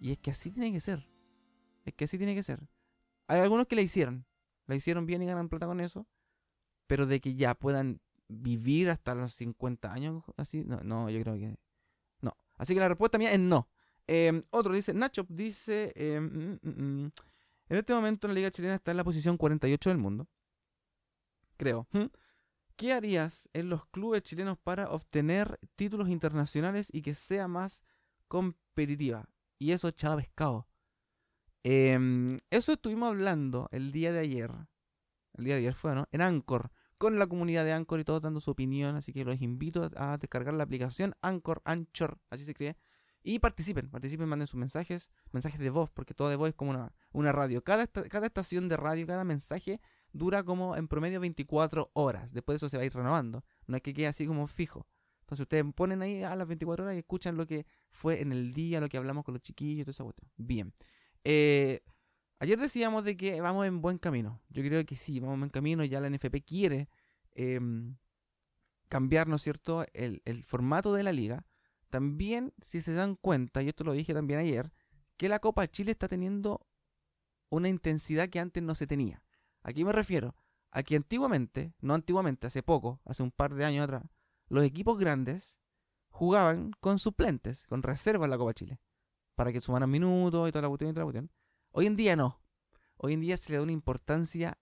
Y 0.00 0.12
es 0.12 0.18
que 0.18 0.30
así 0.32 0.50
tiene 0.50 0.72
que 0.72 0.80
ser. 0.80 1.09
Es 1.84 1.94
que 1.94 2.04
así 2.04 2.18
tiene 2.18 2.34
que 2.34 2.42
ser. 2.42 2.60
Hay 3.26 3.40
algunos 3.40 3.66
que 3.66 3.76
la 3.76 3.82
hicieron. 3.82 4.26
La 4.66 4.76
hicieron 4.76 5.06
bien 5.06 5.22
y 5.22 5.26
ganan 5.26 5.48
plata 5.48 5.66
con 5.66 5.80
eso. 5.80 6.06
Pero 6.86 7.06
de 7.06 7.20
que 7.20 7.34
ya 7.34 7.54
puedan 7.54 8.00
vivir 8.28 8.90
hasta 8.90 9.14
los 9.14 9.32
50 9.34 9.92
años 9.92 10.22
así, 10.36 10.64
no, 10.64 10.80
no 10.84 11.10
yo 11.10 11.20
creo 11.20 11.34
que 11.34 11.56
no. 12.20 12.36
Así 12.56 12.74
que 12.74 12.80
la 12.80 12.88
respuesta 12.88 13.18
mía 13.18 13.32
es 13.32 13.40
no. 13.40 13.68
Em, 14.06 14.42
otro 14.50 14.72
dice, 14.72 14.94
Nacho 14.94 15.24
dice, 15.28 15.92
em, 15.94 16.24
mm, 16.24 16.58
mm, 16.62 17.04
mm, 17.04 17.12
en 17.68 17.76
este 17.76 17.94
momento 17.94 18.26
la 18.28 18.34
liga 18.34 18.50
chilena 18.50 18.74
está 18.74 18.90
en 18.90 18.96
la 18.96 19.04
posición 19.04 19.36
48 19.36 19.90
del 19.90 19.98
mundo. 19.98 20.26
Creo. 21.56 21.86
¿Qué 22.76 22.92
harías 22.92 23.48
en 23.52 23.68
los 23.68 23.86
clubes 23.86 24.22
chilenos 24.22 24.58
para 24.58 24.90
obtener 24.90 25.60
títulos 25.76 26.08
internacionales 26.08 26.88
y 26.90 27.02
que 27.02 27.14
sea 27.14 27.46
más 27.46 27.84
competitiva? 28.26 29.28
Y 29.58 29.72
eso, 29.72 29.90
chao 29.90 30.16
pescado. 30.16 30.66
Em, 31.62 32.38
eso 32.50 32.72
estuvimos 32.72 33.08
hablando 33.08 33.68
el 33.72 33.92
día 33.92 34.12
de 34.12 34.20
ayer. 34.20 34.50
El 35.34 35.44
día 35.44 35.54
de 35.54 35.60
ayer 35.60 35.74
fue, 35.74 35.94
¿no? 35.94 36.06
En 36.12 36.22
Anchor. 36.22 36.70
Con 36.98 37.18
la 37.18 37.26
comunidad 37.26 37.64
de 37.64 37.72
Anchor 37.72 38.00
y 38.00 38.04
todos 38.04 38.22
dando 38.22 38.40
su 38.40 38.50
opinión. 38.50 38.96
Así 38.96 39.12
que 39.12 39.24
los 39.24 39.40
invito 39.40 39.88
a 39.96 40.18
descargar 40.18 40.54
la 40.54 40.64
aplicación 40.64 41.14
Anchor, 41.22 41.62
Anchor, 41.64 42.18
así 42.30 42.44
se 42.44 42.54
cree 42.54 42.76
y 43.22 43.38
participen, 43.38 43.90
participen, 43.90 44.28
manden 44.28 44.46
sus 44.46 44.58
mensajes, 44.58 45.10
mensajes 45.32 45.60
de 45.60 45.70
voz, 45.70 45.90
porque 45.90 46.14
todo 46.14 46.28
de 46.30 46.36
voz 46.36 46.50
es 46.50 46.54
como 46.54 46.70
una, 46.70 46.94
una 47.12 47.32
radio. 47.32 47.62
Cada, 47.62 47.86
cada 47.86 48.26
estación 48.26 48.68
de 48.68 48.76
radio, 48.76 49.06
cada 49.06 49.24
mensaje 49.24 49.80
dura 50.12 50.42
como 50.42 50.76
en 50.76 50.88
promedio 50.88 51.20
24 51.20 51.90
horas. 51.92 52.32
Después 52.32 52.54
de 52.54 52.56
eso 52.56 52.68
se 52.68 52.76
va 52.76 52.82
a 52.82 52.86
ir 52.86 52.94
renovando. 52.94 53.44
No 53.66 53.76
es 53.76 53.82
que 53.82 53.92
quede 53.92 54.06
así 54.06 54.26
como 54.26 54.46
fijo. 54.46 54.86
Entonces 55.20 55.42
ustedes 55.44 55.64
ponen 55.74 56.02
ahí 56.02 56.22
a 56.22 56.34
las 56.34 56.48
24 56.48 56.84
horas 56.84 56.96
y 56.96 57.00
escuchan 57.00 57.36
lo 57.36 57.46
que 57.46 57.66
fue 57.90 58.20
en 58.20 58.32
el 58.32 58.52
día, 58.52 58.80
lo 58.80 58.88
que 58.88 58.96
hablamos 58.96 59.24
con 59.24 59.34
los 59.34 59.42
chiquillos 59.42 59.82
y 59.82 59.84
todo 59.84 59.90
eso. 59.90 60.14
Bien. 60.36 60.72
Eh, 61.24 61.80
ayer 62.38 62.58
decíamos 62.58 63.04
de 63.04 63.16
que 63.16 63.40
vamos 63.40 63.66
en 63.66 63.80
buen 63.80 63.98
camino. 63.98 64.40
Yo 64.48 64.62
creo 64.62 64.84
que 64.84 64.96
sí, 64.96 65.20
vamos 65.20 65.34
en 65.34 65.40
buen 65.40 65.50
camino. 65.50 65.84
Ya 65.84 66.00
la 66.00 66.08
NFP 66.08 66.44
quiere 66.44 66.88
em, 67.32 67.96
cambiar, 68.88 69.28
¿no 69.28 69.36
es 69.36 69.42
cierto?, 69.42 69.84
el, 69.92 70.22
el 70.24 70.44
formato 70.44 70.92
de 70.94 71.02
la 71.02 71.12
liga 71.12 71.46
también, 71.90 72.54
si 72.60 72.80
se 72.80 72.92
dan 72.92 73.16
cuenta, 73.16 73.62
y 73.62 73.68
esto 73.68 73.84
lo 73.84 73.92
dije 73.92 74.14
también 74.14 74.40
ayer, 74.40 74.72
que 75.16 75.28
la 75.28 75.40
Copa 75.40 75.68
Chile 75.68 75.92
está 75.92 76.08
teniendo 76.08 76.66
una 77.50 77.68
intensidad 77.68 78.28
que 78.28 78.40
antes 78.40 78.62
no 78.62 78.74
se 78.74 78.86
tenía. 78.86 79.22
Aquí 79.62 79.84
me 79.84 79.92
refiero 79.92 80.34
a 80.70 80.82
que 80.82 80.96
antiguamente, 80.96 81.74
no 81.80 81.94
antiguamente, 81.94 82.46
hace 82.46 82.62
poco, 82.62 83.00
hace 83.04 83.22
un 83.22 83.32
par 83.32 83.54
de 83.54 83.64
años 83.64 83.84
atrás, 83.84 84.04
los 84.48 84.64
equipos 84.64 84.98
grandes 84.98 85.58
jugaban 86.08 86.72
con 86.80 86.98
suplentes, 86.98 87.66
con 87.66 87.82
reservas 87.82 88.30
la 88.30 88.38
Copa 88.38 88.54
Chile, 88.54 88.80
para 89.40 89.54
que 89.54 89.62
sumaran 89.62 89.88
minutos 89.88 90.46
y 90.46 90.52
toda 90.52 90.60
la 90.60 90.68
cuestión 90.68 90.90
y 90.90 90.92
toda 90.92 91.06
la 91.06 91.12
cuestión. 91.12 91.32
Hoy 91.70 91.86
en 91.86 91.96
día 91.96 92.14
no. 92.14 92.42
Hoy 92.98 93.14
en 93.14 93.22
día 93.22 93.38
se 93.38 93.50
le 93.50 93.56
da 93.56 93.62
una 93.62 93.72
importancia 93.72 94.58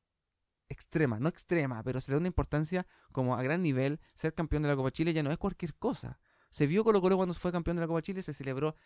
extrema, 0.68 1.18
no 1.18 1.28
extrema, 1.28 1.82
pero 1.82 2.00
se 2.00 2.12
le 2.12 2.14
da 2.14 2.18
una 2.20 2.28
importancia 2.28 2.86
como 3.10 3.34
a 3.34 3.42
gran 3.42 3.60
nivel. 3.60 3.98
Ser 4.14 4.34
campeón 4.34 4.62
de 4.62 4.68
la 4.68 4.76
Copa 4.76 4.92
Chile 4.92 5.12
ya 5.12 5.24
no 5.24 5.32
es 5.32 5.36
cualquier 5.36 5.74
cosa. 5.74 6.20
Se 6.50 6.68
vio 6.68 6.84
Colo 6.84 7.00
Colo 7.00 7.16
cuando 7.16 7.34
fue 7.34 7.50
campeón 7.50 7.76
de 7.76 7.80
la 7.80 7.88
Copa 7.88 8.02
Chile, 8.02 8.22
se 8.22 8.32
celebró 8.32 8.76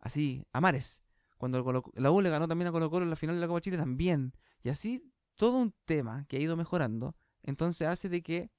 así, 0.00 0.44
a 0.52 0.60
mares. 0.60 1.00
Cuando 1.38 1.64
la 1.94 2.10
U 2.10 2.20
le 2.20 2.28
ganó 2.28 2.46
también 2.46 2.68
a 2.68 2.70
Colo 2.70 2.90
Colo 2.90 3.04
en 3.04 3.10
la 3.10 3.16
final 3.16 3.36
de 3.36 3.40
la 3.40 3.48
Copa 3.48 3.62
Chile 3.62 3.78
también. 3.78 4.34
Y 4.62 4.68
así, 4.68 5.10
todo 5.36 5.56
un 5.56 5.74
tema 5.86 6.26
que 6.28 6.36
ha 6.36 6.40
ido 6.40 6.58
mejorando, 6.58 7.16
entonces 7.42 7.88
hace 7.88 8.10
de 8.10 8.22
que 8.22 8.50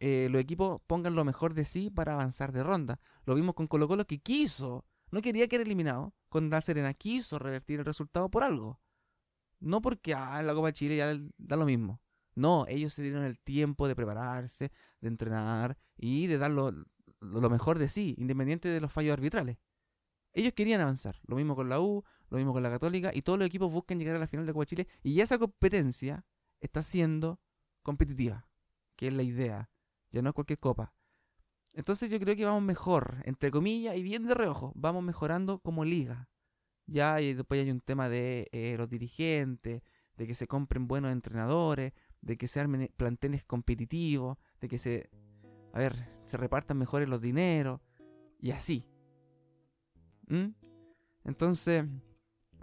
eh, 0.00 0.28
los 0.30 0.42
equipos 0.42 0.82
pongan 0.86 1.14
lo 1.14 1.24
mejor 1.24 1.54
de 1.54 1.64
sí 1.64 1.88
para 1.88 2.12
avanzar 2.12 2.52
de 2.52 2.62
ronda. 2.62 3.00
Lo 3.24 3.34
vimos 3.34 3.54
con 3.54 3.68
Colo 3.68 3.88
Colo 3.88 4.06
que 4.06 4.18
quiso, 4.18 4.84
no 5.16 5.22
quería 5.22 5.48
que 5.48 5.56
era 5.56 5.64
eliminado, 5.64 6.14
con 6.28 6.50
La 6.50 6.60
Serena 6.60 6.92
quiso 6.92 7.38
revertir 7.38 7.78
el 7.78 7.86
resultado 7.86 8.30
por 8.30 8.44
algo. 8.44 8.82
No 9.60 9.80
porque 9.80 10.12
ah, 10.12 10.42
la 10.42 10.52
Copa 10.52 10.72
Chile 10.72 10.98
ya 10.98 11.18
da 11.38 11.56
lo 11.56 11.64
mismo. 11.64 12.02
No, 12.34 12.66
ellos 12.68 12.92
se 12.92 13.02
dieron 13.02 13.24
el 13.24 13.40
tiempo 13.40 13.88
de 13.88 13.96
prepararse, 13.96 14.70
de 15.00 15.08
entrenar 15.08 15.78
y 15.96 16.26
de 16.26 16.36
darlo 16.36 16.70
lo 17.20 17.48
mejor 17.48 17.78
de 17.78 17.88
sí, 17.88 18.14
independiente 18.18 18.68
de 18.68 18.78
los 18.78 18.92
fallos 18.92 19.14
arbitrales. 19.14 19.56
Ellos 20.34 20.52
querían 20.52 20.82
avanzar. 20.82 21.18
Lo 21.26 21.36
mismo 21.36 21.56
con 21.56 21.70
la 21.70 21.80
U, 21.80 22.04
lo 22.28 22.36
mismo 22.36 22.52
con 22.52 22.62
la 22.62 22.68
Católica, 22.68 23.10
y 23.14 23.22
todos 23.22 23.38
los 23.38 23.48
equipos 23.48 23.72
buscan 23.72 23.98
llegar 23.98 24.16
a 24.16 24.18
la 24.18 24.26
final 24.26 24.44
de 24.44 24.52
Copa 24.52 24.66
Chile. 24.66 24.86
Y 25.02 25.22
esa 25.22 25.38
competencia 25.38 26.26
está 26.60 26.82
siendo 26.82 27.40
competitiva, 27.82 28.50
que 28.96 29.06
es 29.06 29.14
la 29.14 29.22
idea. 29.22 29.70
Ya 30.10 30.20
no 30.20 30.28
es 30.28 30.34
cualquier 30.34 30.58
copa. 30.58 30.94
Entonces 31.76 32.10
yo 32.10 32.18
creo 32.18 32.34
que 32.34 32.44
vamos 32.44 32.62
mejor, 32.62 33.22
entre 33.24 33.52
comillas, 33.52 33.96
y 33.96 34.02
bien 34.02 34.26
de 34.26 34.34
reojo, 34.34 34.72
vamos 34.74 35.04
mejorando 35.04 35.60
como 35.60 35.84
liga. 35.84 36.28
Ya 36.86 37.20
y 37.20 37.34
después 37.34 37.62
hay 37.62 37.70
un 37.70 37.80
tema 37.80 38.08
de 38.08 38.48
eh, 38.50 38.74
los 38.76 38.88
dirigentes, 38.88 39.82
de 40.16 40.26
que 40.26 40.34
se 40.34 40.48
compren 40.48 40.88
buenos 40.88 41.12
entrenadores, 41.12 41.92
de 42.22 42.36
que 42.36 42.48
se 42.48 42.60
armen 42.60 42.90
planteles 42.96 43.44
competitivos, 43.44 44.38
de 44.60 44.68
que 44.68 44.78
se 44.78 45.10
a 45.76 45.78
ver, 45.78 46.08
se 46.24 46.38
repartan 46.38 46.78
mejores 46.78 47.06
los 47.06 47.20
dineros 47.20 47.82
y 48.40 48.52
así. 48.52 48.88
¿Mm? 50.26 50.54
Entonces, 51.24 51.84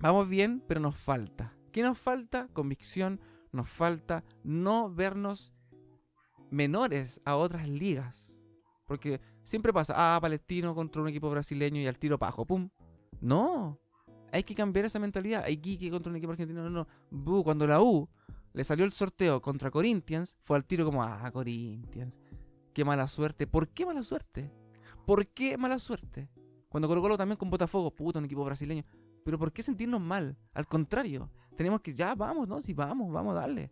vamos 0.01 0.27
bien, 0.27 0.63
pero 0.67 0.79
nos 0.79 0.95
falta. 0.95 1.55
¿Qué 1.71 1.83
nos 1.83 1.99
falta? 1.99 2.47
Convicción, 2.53 3.21
nos 3.51 3.69
falta 3.69 4.23
no 4.43 4.91
vernos 4.91 5.53
menores 6.49 7.21
a 7.23 7.35
otras 7.35 7.69
ligas. 7.69 8.32
Porque 8.85 9.21
siempre 9.43 9.71
pasa, 9.71 9.93
ah, 9.95 10.19
Palestino 10.21 10.75
contra 10.75 11.01
un 11.01 11.07
equipo 11.07 11.29
brasileño 11.29 11.81
y 11.81 11.87
al 11.87 11.97
tiro 11.97 12.19
pajo, 12.19 12.45
pum. 12.45 12.69
No, 13.21 13.79
hay 14.31 14.43
que 14.43 14.55
cambiar 14.55 14.85
esa 14.85 14.99
mentalidad. 14.99 15.43
Hay 15.45 15.57
Kiki 15.57 15.89
contra 15.89 16.09
un 16.09 16.17
equipo 16.17 16.31
argentino, 16.31 16.69
no, 16.69 16.87
no. 17.11 17.43
cuando 17.43 17.67
la 17.67 17.81
U 17.81 18.09
le 18.53 18.63
salió 18.63 18.85
el 18.85 18.91
sorteo 18.91 19.41
contra 19.41 19.71
Corinthians, 19.71 20.37
fue 20.39 20.57
al 20.57 20.65
tiro 20.65 20.85
como, 20.85 21.03
ah, 21.03 21.29
Corinthians, 21.31 22.19
qué 22.73 22.83
mala 22.83 23.07
suerte. 23.07 23.47
¿Por 23.47 23.69
qué 23.69 23.85
mala 23.85 24.03
suerte? 24.03 24.51
¿Por 25.05 25.27
qué 25.27 25.57
mala 25.57 25.79
suerte? 25.79 26.29
Cuando 26.69 26.87
Colo 26.87 27.01
Colo 27.01 27.17
también 27.17 27.37
con 27.37 27.49
Botafogo, 27.49 27.91
puto, 27.91 28.19
un 28.19 28.25
equipo 28.25 28.43
brasileño. 28.43 28.83
Pero 29.23 29.37
¿por 29.37 29.51
qué 29.51 29.63
sentirnos 29.63 30.01
mal? 30.01 30.37
Al 30.53 30.67
contrario, 30.67 31.29
tenemos 31.55 31.81
que, 31.81 31.93
ya 31.93 32.15
vamos, 32.15 32.47
¿no? 32.47 32.61
Si 32.61 32.73
vamos, 32.73 33.11
vamos 33.11 33.35
a 33.35 33.41
darle. 33.41 33.71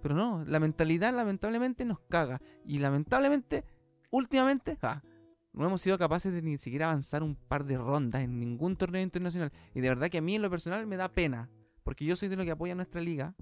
Pero 0.00 0.14
no, 0.14 0.44
la 0.46 0.60
mentalidad 0.60 1.14
lamentablemente 1.14 1.84
nos 1.84 2.00
caga. 2.00 2.40
Y 2.64 2.78
lamentablemente, 2.78 3.64
últimamente, 4.10 4.78
no 5.52 5.66
hemos 5.66 5.80
sido 5.80 5.98
capaces 5.98 6.32
de 6.32 6.42
ni 6.42 6.58
siquiera 6.58 6.86
avanzar 6.86 7.22
un 7.22 7.34
par 7.34 7.64
de 7.64 7.76
rondas 7.76 8.22
en 8.22 8.38
ningún 8.38 8.76
torneo 8.76 9.02
internacional. 9.02 9.52
Y 9.74 9.80
de 9.80 9.88
verdad 9.88 10.08
que 10.08 10.18
a 10.18 10.22
mí 10.22 10.36
en 10.36 10.42
lo 10.42 10.50
personal 10.50 10.86
me 10.86 10.96
da 10.96 11.08
pena. 11.08 11.50
Porque 11.82 12.04
yo 12.04 12.16
soy 12.16 12.28
de 12.28 12.36
lo 12.36 12.44
que 12.44 12.50
apoya 12.50 12.74
nuestra 12.74 13.00
liga. 13.00 13.34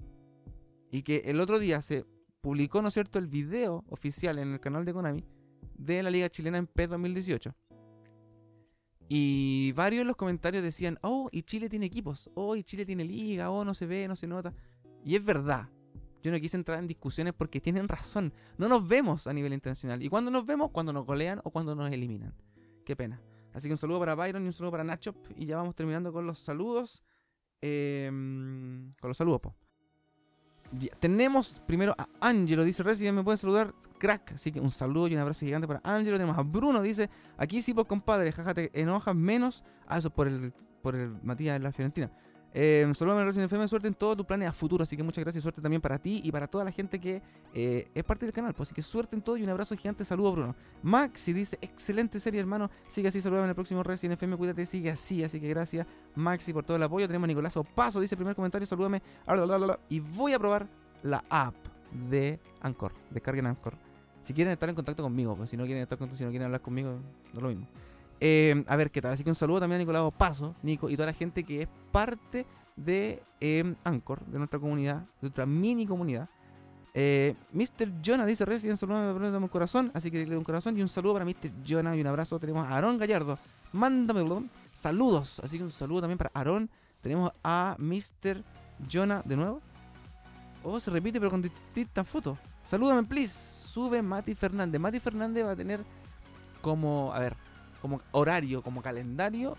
Y 0.89 1.03
que 1.03 1.23
el 1.25 1.39
otro 1.39 1.59
día 1.59 1.81
se 1.81 2.05
publicó, 2.41 2.81
¿no 2.81 2.87
es 2.87 2.93
cierto?, 2.93 3.19
el 3.19 3.27
video 3.27 3.83
oficial 3.89 4.39
en 4.39 4.53
el 4.53 4.59
canal 4.59 4.85
de 4.85 4.93
Konami 4.93 5.25
de 5.75 6.01
la 6.03 6.09
Liga 6.09 6.29
Chilena 6.29 6.57
en 6.57 6.67
P 6.67 6.87
2018. 6.87 7.55
Y 9.09 9.71
varios 9.73 10.01
de 10.01 10.05
los 10.05 10.15
comentarios 10.15 10.63
decían, 10.63 10.97
oh, 11.01 11.29
y 11.31 11.43
Chile 11.43 11.69
tiene 11.69 11.85
equipos, 11.85 12.29
oh, 12.33 12.55
y 12.55 12.63
Chile 12.63 12.85
tiene 12.85 13.05
liga, 13.05 13.49
oh, 13.49 13.63
no 13.63 13.73
se 13.73 13.85
ve, 13.85 14.07
no 14.07 14.15
se 14.15 14.27
nota. 14.27 14.53
Y 15.05 15.15
es 15.15 15.23
verdad. 15.23 15.69
Yo 16.23 16.31
no 16.31 16.39
quise 16.39 16.57
entrar 16.57 16.79
en 16.79 16.87
discusiones 16.87 17.33
porque 17.33 17.61
tienen 17.61 17.87
razón. 17.87 18.33
No 18.57 18.67
nos 18.67 18.87
vemos 18.87 19.27
a 19.27 19.33
nivel 19.33 19.53
internacional. 19.53 20.01
Y 20.01 20.09
cuando 20.09 20.31
nos 20.31 20.45
vemos, 20.45 20.71
cuando 20.71 20.93
nos 20.93 21.05
golean 21.05 21.39
o 21.43 21.51
cuando 21.51 21.75
nos 21.75 21.91
eliminan. 21.91 22.33
Qué 22.85 22.95
pena. 22.95 23.21
Así 23.53 23.67
que 23.67 23.73
un 23.73 23.77
saludo 23.77 23.99
para 23.99 24.15
Byron 24.15 24.43
y 24.43 24.47
un 24.47 24.53
saludo 24.53 24.71
para 24.71 24.83
Nacho. 24.83 25.15
Y 25.35 25.45
ya 25.45 25.57
vamos 25.57 25.75
terminando 25.75 26.11
con 26.13 26.25
los 26.25 26.39
saludos. 26.39 27.03
Em, 27.61 28.93
con 28.99 29.07
los 29.07 29.17
saludos, 29.17 29.41
po. 29.41 29.55
tenemos 30.99 31.61
primero 31.65 31.95
a 31.97 32.07
Angelo, 32.21 32.63
dice 32.63 32.83
Resident, 32.83 33.15
me 33.15 33.23
puede 33.23 33.37
saludar, 33.37 33.73
crack. 33.97 34.33
Así 34.33 34.51
que 34.51 34.59
un 34.59 34.69
saludo 34.69 35.07
y 35.07 35.15
un 35.15 35.19
abrazo 35.19 35.45
gigante 35.45 35.67
para 35.67 35.81
Angelo. 35.83 36.17
Tenemos 36.17 36.37
a 36.37 36.43
Bruno, 36.43 36.81
dice, 36.81 37.09
aquí 37.37 37.61
sí, 37.61 37.73
pues 37.73 37.87
compadre, 37.87 38.31
jaja, 38.31 38.53
te 38.53 38.69
enojas 38.79 39.15
menos. 39.15 39.63
Ah, 39.87 39.97
eso 39.97 40.09
por 40.09 40.27
el, 40.27 40.53
por 40.81 40.95
el 40.95 41.17
Matías 41.23 41.57
de 41.57 41.63
la 41.63 41.71
Fiorentina. 41.71 42.11
Eh, 42.59 42.91
Saludos 42.95 43.23
Resident 43.23 43.51
FM, 43.51 43.67
suerte 43.67 43.87
en 43.87 43.93
todos 43.93 44.17
tus 44.17 44.25
planes 44.25 44.49
a 44.49 44.51
futuro. 44.51 44.81
Así 44.81 44.97
que 44.97 45.03
muchas 45.03 45.23
gracias, 45.23 45.43
suerte 45.43 45.61
también 45.61 45.79
para 45.79 45.99
ti 45.99 46.21
y 46.23 46.31
para 46.31 46.47
toda 46.47 46.63
la 46.63 46.71
gente 46.71 46.99
que 46.99 47.21
eh, 47.53 47.87
es 47.93 48.03
parte 48.03 48.25
del 48.25 48.33
canal. 48.33 48.55
Pues, 48.55 48.69
así 48.69 48.73
que 48.73 48.81
suerte 48.81 49.15
en 49.15 49.21
todo 49.21 49.37
y 49.37 49.43
un 49.43 49.49
abrazo 49.49 49.75
gigante. 49.75 50.03
Saludos, 50.03 50.33
Bruno. 50.33 50.55
Maxi 50.81 51.33
dice: 51.33 51.59
Excelente 51.61 52.19
serie, 52.19 52.39
hermano. 52.39 52.71
Sigue 52.87 53.09
así, 53.09 53.21
saludame 53.21 53.43
en 53.43 53.49
el 53.49 53.55
próximo 53.55 53.83
Resident 53.83 54.13
FM. 54.13 54.37
Cuídate, 54.37 54.65
sigue 54.65 54.89
así. 54.89 55.23
Así 55.23 55.39
que 55.39 55.47
gracias, 55.49 55.85
Maxi, 56.15 56.51
por 56.51 56.63
todo 56.63 56.77
el 56.77 56.81
apoyo. 56.81 57.05
Tenemos 57.05 57.25
a 57.25 57.27
Nicolás 57.27 57.55
Opaso, 57.57 57.99
dice: 57.99 58.17
Primer 58.17 58.35
comentario, 58.35 58.65
salúdame. 58.65 59.03
Y 59.89 59.99
voy 59.99 60.33
a 60.33 60.39
probar 60.39 60.67
la 61.03 61.23
app 61.29 61.53
de 62.09 62.39
Anchor. 62.61 62.91
Descarguen 63.11 63.45
Anchor. 63.45 63.75
Si 64.21 64.33
quieren 64.33 64.51
estar 64.51 64.67
en 64.67 64.73
contacto 64.73 65.03
conmigo, 65.03 65.37
pues 65.37 65.51
si 65.51 65.57
no 65.57 65.65
quieren 65.65 65.83
estar 65.83 65.99
si 65.99 66.23
no 66.23 66.31
quieren 66.31 66.45
hablar 66.45 66.61
conmigo, 66.61 66.89
no 67.33 67.37
es 67.37 67.43
lo 67.43 67.49
mismo. 67.49 67.67
Eh, 68.19 68.63
a 68.67 68.75
ver 68.75 68.91
qué 68.91 69.01
tal. 69.01 69.13
Así 69.13 69.23
que 69.23 69.29
un 69.29 69.35
saludo 69.35 69.59
también 69.59 69.77
a 69.77 69.83
Nicolás 69.83 70.11
Paso, 70.17 70.55
Nico, 70.63 70.89
y 70.89 70.95
toda 70.95 71.07
la 71.07 71.13
gente 71.13 71.43
que 71.43 71.63
es 71.63 71.67
parte 71.91 72.45
de 72.75 73.21
eh, 73.39 73.75
Anchor, 73.83 74.25
de 74.25 74.37
nuestra 74.37 74.59
comunidad, 74.59 75.01
de 75.01 75.21
nuestra 75.21 75.45
mini 75.45 75.85
comunidad. 75.85 76.29
Eh, 76.93 77.35
Mr. 77.51 77.91
Jonah 78.03 78.25
dice 78.25 78.43
Resident, 78.43 78.77
saludos 78.77 79.19
me 79.19 79.37
un 79.37 79.47
corazón, 79.49 79.91
así 79.93 80.09
que 80.09 80.17
le 80.17 80.25
doy 80.25 80.35
un 80.37 80.43
corazón 80.43 80.75
y 80.77 80.81
un 80.81 80.89
saludo 80.89 81.13
para 81.13 81.25
Mr. 81.25 81.51
Jonah 81.67 81.95
y 81.95 82.01
un 82.01 82.07
abrazo. 82.07 82.39
Tenemos 82.39 82.65
a 82.65 82.75
Aaron 82.75 82.97
Gallardo, 82.97 83.37
mándamelo, 83.71 84.43
saludos, 84.73 85.39
así 85.43 85.57
que 85.57 85.63
un 85.63 85.71
saludo 85.71 86.01
también 86.01 86.17
para 86.17 86.31
Aaron. 86.33 86.69
Tenemos 87.01 87.31
a 87.43 87.75
Mr. 87.77 88.43
Jonah 88.91 89.21
de 89.23 89.37
nuevo. 89.37 89.61
Oh, 90.63 90.79
se 90.79 90.89
repite, 90.89 91.19
pero 91.19 91.29
con 91.29 91.41
distintas 91.41 92.07
fotos. 92.07 92.37
Salúdame, 92.63 93.03
please. 93.03 93.33
Sube 93.33 94.01
Mati 94.01 94.33
Fernández. 94.33 94.81
Mati 94.81 94.99
Fernández 94.99 95.45
va 95.45 95.51
a 95.51 95.55
tener 95.55 95.85
como, 96.61 97.13
a 97.13 97.19
ver, 97.19 97.37
como 97.87 98.01
horario, 98.11 98.61
como 98.61 98.81
calendario, 98.81 99.55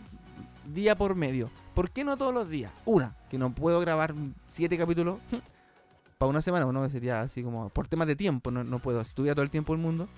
día 0.75 0.97
por 0.97 1.14
medio. 1.14 1.51
¿Por 1.75 1.91
qué 1.91 2.05
no 2.05 2.17
todos 2.19 2.35
los 2.35 2.49
días? 2.51 2.71
Una, 2.85 3.17
que 3.31 3.38
no 3.38 3.55
puedo 3.55 3.81
grabar 3.81 4.14
siete 4.47 4.77
capítulos 4.77 5.19
para 6.19 6.29
una 6.29 6.43
semana, 6.43 6.71
no 6.71 6.88
sería 6.91 7.23
así 7.23 7.43
como 7.43 7.71
por 7.71 7.88
temas 7.88 8.07
de 8.07 8.17
tiempo, 8.17 8.51
no, 8.51 8.79
puedo. 8.81 9.03
Si 9.05 9.14
tuviera 9.14 9.35
todo 9.35 9.45
el 9.45 9.51
tiempo 9.51 9.73
del 9.73 9.81
mundo, 9.81 10.09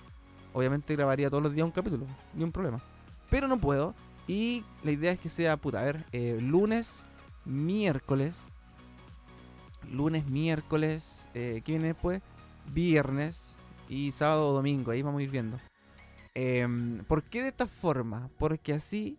obviamente 0.53 0.97
grabaría 0.97 1.31
todos 1.31 1.43
los 1.43 1.55
días 1.55 1.65
un 1.65 1.71
capítulo, 1.71 2.05
ni 2.35 2.43
un 2.43 2.51
problema. 2.51 2.81
Pero 3.29 3.47
no 3.47 3.59
puedo. 3.59 3.95
Y 4.27 4.65
la 4.83 4.91
idea 4.91 5.13
es 5.13 5.21
que 5.21 5.29
sea, 5.29 5.57
puta, 5.57 5.81
a 5.81 5.85
ver, 5.85 6.05
eh, 6.13 6.39
lunes, 6.41 7.05
miércoles, 7.45 8.49
lunes, 9.91 10.27
miércoles, 10.29 11.29
eh, 11.35 11.63
¿qué 11.65 11.73
viene 11.73 11.89
después? 11.89 12.23
Viernes 12.73 13.57
y 13.89 14.13
sábado 14.13 14.49
o 14.49 14.53
domingo, 14.53 14.91
ahí 14.91 15.03
vamos 15.03 15.21
a 15.21 15.23
ir 15.23 15.31
viendo. 15.31 15.59
Em, 16.35 16.99
¿Por 17.05 17.25
qué 17.25 17.43
de 17.43 17.49
esta 17.49 17.67
forma? 17.67 18.31
Porque 18.39 18.73
así, 18.73 19.19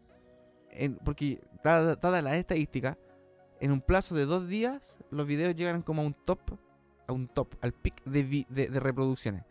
porque 1.04 1.42
dada, 1.64 2.22
la 2.22 2.38
estadística, 2.38 2.98
en 3.60 3.72
un 3.72 3.82
plazo 3.82 4.16
de 4.16 4.26
dos 4.26 4.48
días 4.48 5.00
los 5.10 5.28
videos 5.28 5.56
llegan 5.56 5.82
como 5.82 6.02
a 6.02 6.06
un 6.06 6.14
top, 6.14 6.40
a 7.08 7.14
un 7.14 7.28
top, 7.28 7.56
al 7.62 7.74
pic 7.74 8.02
de, 8.06 8.46
de, 8.50 8.80
reproducciones. 8.80 9.44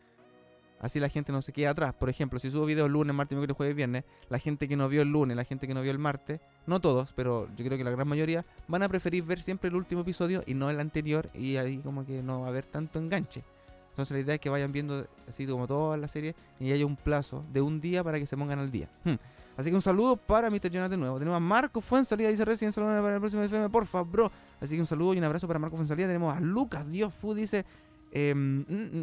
Así 0.81 0.99
la 0.99 1.11
gente 1.11 1.31
no 1.31 1.43
se 1.43 1.53
queda 1.53 1.71
atrás. 1.71 1.93
Por 1.93 2.09
ejemplo, 2.09 2.39
si 2.39 2.51
subo 2.51 2.65
videos 2.65 2.89
lunes, 2.89 3.15
martes, 3.15 3.37
miércoles, 3.37 3.57
jueves, 3.59 3.77
viernes, 3.77 4.05
la 4.31 4.39
gente 4.39 4.67
que 4.67 4.77
no 4.77 4.89
vio 4.89 5.03
el 5.03 5.09
lunes, 5.09 5.37
la 5.37 5.45
gente 5.45 5.67
que 5.67 5.75
no 5.75 5.83
vio 5.83 5.91
el 5.91 5.99
martes, 5.99 6.41
no 6.67 6.81
todos, 6.81 7.13
pero 7.13 7.49
yo 7.55 7.67
creo 7.67 7.77
que 7.77 7.85
la 7.85 7.91
gran 7.91 8.09
mayoría, 8.09 8.47
van 8.67 8.83
a 8.83 8.89
preferir 8.89 9.23
ver 9.25 9.43
siempre 9.43 9.69
el 9.69 9.75
último 9.75 10.01
episodio 10.01 10.43
y 10.47 10.55
no 10.55 10.71
el 10.71 10.81
anterior 10.81 11.29
y 11.35 11.59
ahí 11.59 11.79
como 11.79 12.07
que 12.07 12.23
no 12.23 12.41
va 12.41 12.47
a 12.47 12.49
haber 12.49 12.65
tanto 12.65 12.99
enganche. 12.99 13.45
Entonces 13.91 14.13
la 14.13 14.21
idea 14.21 14.35
es 14.35 14.41
que 14.41 14.49
vayan 14.49 14.73
viendo 14.73 15.07
así 15.29 15.47
como 15.47 15.67
toda 15.67 15.97
la 15.97 16.09
serie 16.09 16.35
y 16.59 16.73
haya 16.73 16.87
un 16.87 16.97
plazo 16.97 17.45
de 17.53 17.61
un 17.61 17.81
día 17.81 18.03
para 18.03 18.19
que 18.19 18.27
se 18.27 18.37
pongan 18.37 18.59
al 18.59 18.71
día. 18.71 18.89
Hmm. 19.05 19.15
Así 19.57 19.69
que 19.69 19.77
un 19.77 19.83
saludo 19.83 20.17
para 20.17 20.49
Mr. 20.49 20.71
Jonas 20.71 20.89
de 20.89 20.97
nuevo. 20.97 21.19
Tenemos 21.19 21.37
a 21.37 21.41
Marco 21.41 21.81
Fuensalida, 21.81 22.29
dice 22.31 22.45
recién 22.45 22.73
saludos 22.73 23.03
para 23.03 23.15
el 23.15 23.21
próximo 23.21 23.43
FM, 23.43 23.69
porfa, 23.69 24.03
bro. 24.03 24.33
Así 24.61 24.75
que 24.75 24.81
un 24.81 24.87
saludo 24.87 25.15
y 25.15 25.19
un 25.19 25.25
abrazo 25.25 25.47
para 25.47 25.59
Marco 25.59 25.77
Fuensalida. 25.77 26.07
Tenemos 26.07 26.35
a 26.35 26.41
Lucas 26.41 26.89
Dios 26.89 27.13
Fu, 27.13 27.35
dice. 27.35 27.67
Eh, 28.13 28.35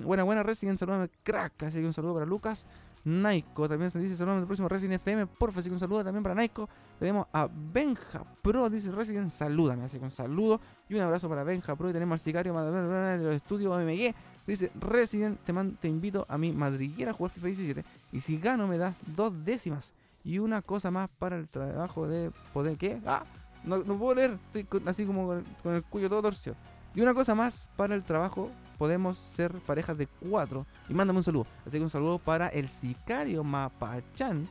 buena, 0.04 0.24
buena 0.24 0.44
Resident, 0.44 0.80
saludos 0.80 1.10
crack. 1.24 1.64
Así 1.64 1.80
que 1.80 1.86
un 1.86 1.94
saludo 1.94 2.16
para 2.16 2.26
Lucas. 2.26 2.66
Naiko 3.04 3.70
también 3.70 3.90
se 3.90 4.00
dice 4.00 4.18
saludos 4.18 4.42
el 4.42 4.48
próximo 4.48 4.68
Resident 4.68 4.96
FM, 4.96 5.28
porfa. 5.28 5.60
Así 5.60 5.70
que 5.70 5.74
un 5.74 5.80
saludo 5.80 6.04
también 6.04 6.24
para 6.24 6.36
Naiko. 6.36 6.68
Tenemos 7.00 7.28
a 7.32 7.48
Benja 7.48 8.26
Pro, 8.42 8.70
dice 8.70 8.92
Resident, 8.92 9.30
salúdame. 9.30 9.84
Así 9.84 10.00
que 10.00 10.06
un 10.06 10.12
saludo 10.12 10.60
y 10.90 10.96
un 10.96 11.02
abrazo 11.02 11.30
para 11.30 11.44
Benja 11.44 11.76
Pro. 11.76 11.90
Y 11.90 11.94
tenemos 11.94 12.14
al 12.14 12.20
sicario 12.20 12.54
de 12.54 13.18
los 13.20 13.36
estudios 13.36 13.72
OMG. 13.72 14.14
Dice 14.48 14.72
Resident, 14.80 15.38
te, 15.42 15.54
te 15.54 15.88
invito 15.90 16.26
a 16.30 16.38
mi 16.38 16.54
madriguera 16.54 17.12
a 17.12 17.14
jugar 17.14 17.32
FIFA 17.32 17.48
17. 17.48 17.86
Y 18.14 18.22
si 18.22 18.40
gano, 18.40 18.66
me 18.66 18.78
das 18.78 18.96
dos 19.06 19.44
décimas. 19.46 19.94
Y 20.24 20.40
una 20.40 20.62
cosa 20.62 20.90
más 20.90 21.10
para 21.20 21.36
el 21.36 21.50
trabajo 21.50 22.08
de 22.08 22.32
poder. 22.54 22.78
¿Qué? 22.78 23.02
¡Ah! 23.06 23.26
No, 23.64 23.84
puedo 23.84 24.16
leer. 24.16 24.40
Estoy 24.54 24.82
así 24.86 25.06
como 25.06 25.28
con, 25.62 25.76
el 25.76 25.84
cuello 25.84 26.10
todo 26.10 26.22
torcido. 26.22 26.56
Y 26.96 27.02
una 27.02 27.14
cosa 27.14 27.36
más 27.36 27.70
para 27.76 27.94
el 27.94 28.04
trabajo. 28.04 28.50
Podemos 28.78 29.18
ser 29.18 29.52
parejas 29.62 29.98
de 29.98 30.08
cuatro. 30.08 30.66
Y 30.88 30.94
mándame 30.94 31.18
un 31.18 31.24
saludo. 31.24 31.48
Así 31.66 31.78
que 31.78 31.84
un 31.84 31.90
saludo 31.90 32.20
para 32.20 32.48
el 32.48 32.70
sicario 32.70 33.44
Mapachan. 33.44 34.48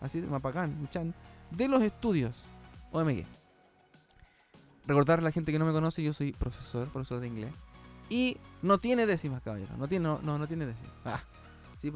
Así 0.00 0.20
de 0.20 0.26
Mapacán, 0.26 0.88
Chan. 0.88 1.14
De 1.50 1.68
los 1.68 1.82
estudios 1.82 2.44
OMG. 2.90 3.24
Recordar 4.86 5.18
a 5.18 5.22
la 5.22 5.30
gente 5.30 5.52
que 5.52 5.58
no 5.58 5.66
me 5.66 5.72
conoce, 5.72 6.02
yo 6.02 6.12
soy 6.12 6.32
profesor, 6.32 6.88
profesor 6.88 7.20
de 7.20 7.26
inglés. 7.26 7.52
Y 8.08 8.36
no 8.62 8.78
tiene 8.78 9.06
décimas, 9.06 9.42
caballero. 9.42 9.76
No 9.76 9.88
tiene, 9.88 10.04
no, 10.04 10.20
no, 10.22 10.38
no 10.38 10.46
tiene 10.46 10.66
décimas. 10.66 10.92
Ah. 11.04 11.22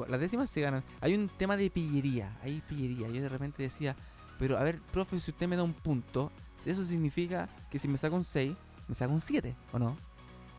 Las 0.09 0.21
décimas 0.21 0.51
se 0.51 0.61
ganan. 0.61 0.85
Hay 1.01 1.15
un 1.15 1.29
tema 1.29 1.57
de 1.57 1.71
pillería. 1.71 2.39
Hay 2.43 2.63
pillería. 2.69 3.09
Yo 3.09 3.23
de 3.23 3.29
repente 3.29 3.63
decía, 3.63 3.97
pero 4.39 4.59
a 4.59 4.63
ver, 4.63 4.81
profe, 4.93 5.19
si 5.19 5.31
usted 5.31 5.49
me 5.49 5.57
da 5.57 5.63
un 5.63 5.73
punto, 5.73 6.31
eso 6.65 6.85
significa 6.85 7.49
que 7.71 7.79
si 7.79 7.89
me 7.89 7.97
saca 7.97 8.15
un 8.15 8.25
6, 8.25 8.55
me 8.89 8.95
saca 8.95 9.13
un 9.13 9.21
7, 9.21 9.55
¿o 9.73 9.79
no? 9.79 9.97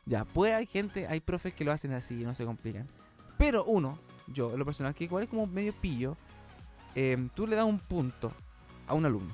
Ya, 0.06 0.26
pues 0.26 0.54
hay 0.54 0.66
gente, 0.66 1.08
hay 1.08 1.20
profes 1.20 1.54
que 1.54 1.64
lo 1.64 1.72
hacen 1.72 1.94
así, 1.94 2.16
no 2.16 2.34
se 2.34 2.46
complican. 2.46 2.88
Pero 3.38 3.64
uno, 3.66 4.00
yo, 4.28 4.52
en 4.52 4.60
lo 4.60 4.66
personal, 4.66 4.94
que 4.94 5.06
igual 5.06 5.24
es 5.24 5.30
como 5.30 5.46
medio 5.48 5.74
pillo, 5.74 6.18
em, 6.96 7.30
tú 7.30 7.48
le 7.48 7.56
das 7.56 7.66
un 7.66 7.80
punto 7.80 8.32
a 8.88 8.94
un 8.94 9.06
alumno. 9.06 9.34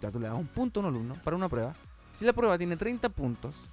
Ya, 0.00 0.10
tú 0.10 0.18
le 0.18 0.28
das 0.28 0.38
un 0.38 0.46
punto 0.46 0.80
a 0.80 0.82
un 0.82 0.88
alumno 0.88 1.14
para 1.22 1.36
una 1.36 1.48
prueba. 1.48 1.74
Si 2.12 2.24
la 2.24 2.32
prueba 2.32 2.58
tiene 2.58 2.76
30 2.76 3.08
puntos 3.10 3.70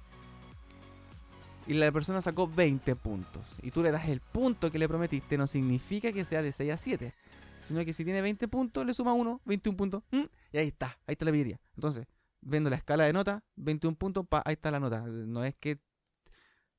y 1.66 1.74
la 1.74 1.90
persona 1.92 2.20
sacó 2.20 2.46
20 2.46 2.96
puntos 2.96 3.58
y 3.62 3.70
tú 3.70 3.82
le 3.82 3.90
das 3.90 4.08
el 4.08 4.20
punto 4.20 4.70
que 4.70 4.78
le 4.78 4.88
prometiste, 4.88 5.38
no 5.38 5.46
significa 5.46 6.12
que 6.12 6.24
sea 6.24 6.42
de 6.42 6.52
6 6.52 6.72
a 6.72 6.76
7, 6.76 7.14
sino 7.62 7.84
que 7.84 7.92
si 7.92 8.04
tiene 8.04 8.20
20 8.20 8.48
puntos, 8.48 8.84
le 8.84 8.94
suma 8.94 9.12
1, 9.12 9.40
21 9.44 9.76
puntos, 9.76 10.02
y 10.10 10.58
ahí 10.58 10.68
está, 10.68 10.98
ahí 11.06 11.12
está 11.12 11.24
la 11.24 11.32
pillería. 11.32 11.60
Entonces, 11.76 12.06
viendo 12.44 12.70
la 12.70 12.76
escala 12.76 13.04
de 13.04 13.12
nota, 13.12 13.42
21 13.56 13.96
puntos, 13.96 14.26
pa, 14.28 14.42
ahí 14.44 14.54
está 14.54 14.70
la 14.70 14.80
nota. 14.80 15.00
No 15.02 15.44
es 15.44 15.54
que. 15.56 15.80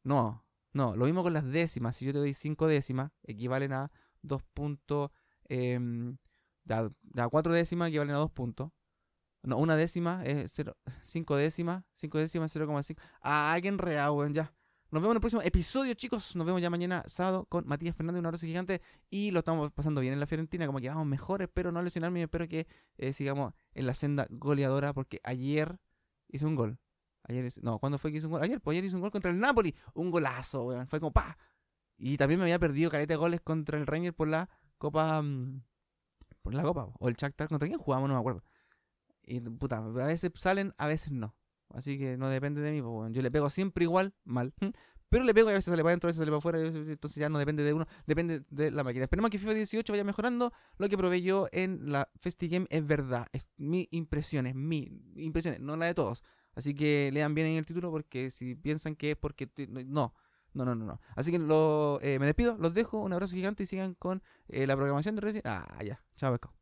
No, 0.04 0.45
no, 0.74 0.95
lo 0.95 1.06
mismo 1.06 1.24
con 1.24 1.34
las 1.34 1.45
décimas. 1.45 1.98
Si 1.98 2.06
yo 2.06 2.13
te 2.13 2.19
doy 2.19 2.34
5 2.34 2.67
décimas, 2.67 3.12
equivalen 3.24 3.74
a 3.74 3.91
2 4.21 4.43
puntos. 4.54 5.12
Eh, 5.50 5.80
da, 6.63 6.89
4 7.30 7.54
décimas 7.54 7.89
equivalen 7.89 8.15
a 8.15 8.19
2 8.19 8.32
puntos. 8.32 8.71
No, 9.43 9.58
una 9.58 9.76
décima 9.76 10.24
es 10.24 10.52
5 11.04 11.36
décimas, 11.36 11.84
5 11.93 12.17
décimas 12.17 12.56
0,5. 12.56 12.98
Ah, 13.21 13.58
qué 13.62 13.67
enredado, 13.67 14.28
ya. 14.30 14.54
Nos 14.95 15.01
vemos 15.01 15.12
en 15.12 15.17
el 15.17 15.19
próximo 15.19 15.41
episodio, 15.41 15.93
chicos. 15.93 16.38
Nos 16.38 16.45
vemos 16.45 16.62
ya 16.62 16.69
mañana 16.69 17.03
sábado 17.05 17.43
con 17.49 17.67
Matías 17.67 17.97
Fernández, 17.97 18.21
un 18.21 18.27
abrazo 18.27 18.45
gigante. 18.45 18.81
Y 19.10 19.31
lo 19.31 19.39
estamos 19.39 19.69
pasando 19.73 19.99
bien 19.99 20.13
en 20.13 20.21
la 20.21 20.25
Fiorentina, 20.25 20.65
como 20.67 20.79
que 20.79 20.88
vamos 20.88 21.05
mejor. 21.05 21.41
Espero 21.41 21.69
no 21.73 21.81
lesionarme, 21.81 22.23
espero 22.23 22.47
que 22.47 22.65
eh, 22.97 23.12
sigamos 23.12 23.53
en 23.73 23.88
la 23.88 23.93
senda 23.93 24.25
goleadora, 24.29 24.93
porque 24.93 25.19
ayer 25.25 25.81
hice 26.29 26.45
un 26.45 26.55
gol. 26.55 26.79
Ayer, 27.23 27.51
no, 27.62 27.77
¿cuándo 27.77 27.97
fue 27.97 28.10
que 28.13 28.19
hizo 28.19 28.27
un 28.27 28.31
gol? 28.36 28.43
Ayer, 28.43 28.62
pues 28.62 28.75
ayer 28.75 28.86
hizo 28.86 28.95
un 28.95 29.01
gol 29.01 29.12
contra 29.12 29.31
el 29.31 29.38
Napoli. 29.38 29.75
Un 29.95 30.12
golazo, 30.12 30.63
weón. 30.63 30.88
Fue 30.88 31.01
como 31.01 31.12
pa. 31.12 31.38
Y 31.97 32.15
también 32.15 32.39
me 32.39 32.45
había 32.45 32.58
perdido 32.58 32.89
caleta 32.89 33.15
de 33.15 33.17
goles 33.17 33.41
contra 33.41 33.77
el 33.77 33.88
Rangers 33.88 34.15
por 34.15 34.29
la 34.29 34.49
Copa. 34.77 35.21
Mm, 35.21 35.62
por 36.41 36.53
la 36.53 36.63
Copa. 36.63 36.93
O 36.99 37.10
el 37.10 37.15
Shakhtar. 37.15 37.49
¿Contra 37.49 37.67
quién 37.67 37.81
jugamos? 37.81 38.08
No 38.08 38.15
me 38.15 38.21
acuerdo. 38.21 38.39
Y 39.23 39.41
puta, 39.41 39.75
a 39.75 40.05
veces 40.05 40.31
salen, 40.36 40.73
a 40.77 40.88
veces 40.88 41.12
no. 41.12 41.36
Así 41.69 41.97
que 41.97 42.17
no 42.17 42.30
depende 42.30 42.62
de 42.62 42.71
mí. 42.71 42.78
Yo 42.78 43.21
le 43.21 43.32
pego 43.32 43.49
siempre 43.49 43.84
igual, 43.84 44.13
mal. 44.23 44.54
Pero 45.10 45.23
le 45.23 45.34
pego 45.34 45.49
y 45.49 45.51
a 45.51 45.56
veces 45.56 45.71
se 45.71 45.78
le 45.78 45.84
va 45.84 45.91
adentro, 45.91 46.08
a 46.08 46.10
veces 46.10 46.19
se 46.19 46.25
le 46.25 46.32
va 46.32 46.38
afuera. 46.38 46.60
Entonces 46.60 47.15
ya 47.15 47.30
no 47.30 47.38
depende 47.38 47.63
de 47.63 47.73
uno, 47.73 47.86
depende 48.08 48.41
de 48.49 48.71
la 48.71 48.84
máquina. 48.84 49.04
Esperemos 49.04 49.30
que 49.30 49.39
FIFA 49.39 49.54
18 49.54 49.93
vaya 49.93 50.04
mejorando. 50.04 50.51
Lo 50.78 50.89
que 50.89 50.97
probé 50.97 51.21
yo 51.21 51.47
en 51.51 51.91
la 51.91 52.10
FestiGame 52.19 52.65
es 52.69 52.86
verdad. 52.86 53.28
Es 53.32 53.47
mi 53.58 53.88
impresión, 53.91 54.47
es 54.47 54.56
mi 54.56 54.89
impresión, 55.15 55.58
no 55.60 55.78
la 55.78 55.86
de 55.86 55.93
todos. 55.93 56.23
Así 56.56 56.73
que 56.73 57.12
lean 57.13 57.36
bien 57.36 57.47
en 57.47 57.58
el 57.58 57.65
título 57.65 57.91
porque 57.91 58.32
si 58.32 58.56
piensan 58.56 58.95
que 58.95 59.12
es 59.12 59.17
porque... 59.17 59.49
No, 59.86 60.13
no, 60.54 60.65
no, 60.65 60.73
no. 60.73 60.86
no. 60.86 60.99
Así 61.15 61.32
que 61.32 61.38
lo, 61.38 61.99
eh, 62.01 62.17
me 62.17 62.25
despido, 62.25 62.58
los 62.58 62.73
dejo. 62.73 62.99
Un 62.99 63.13
abrazo 63.13 63.36
gigante 63.36 63.63
y 63.63 63.65
sigan 63.67 63.93
con 63.93 64.23
eh, 64.47 64.65
la 64.65 64.75
programación 64.75 65.15
de 65.15 65.21
Resident 65.21 65.47
Ah, 65.47 65.84
ya. 65.84 66.01
Chao, 66.15 66.32
Beco. 66.32 66.56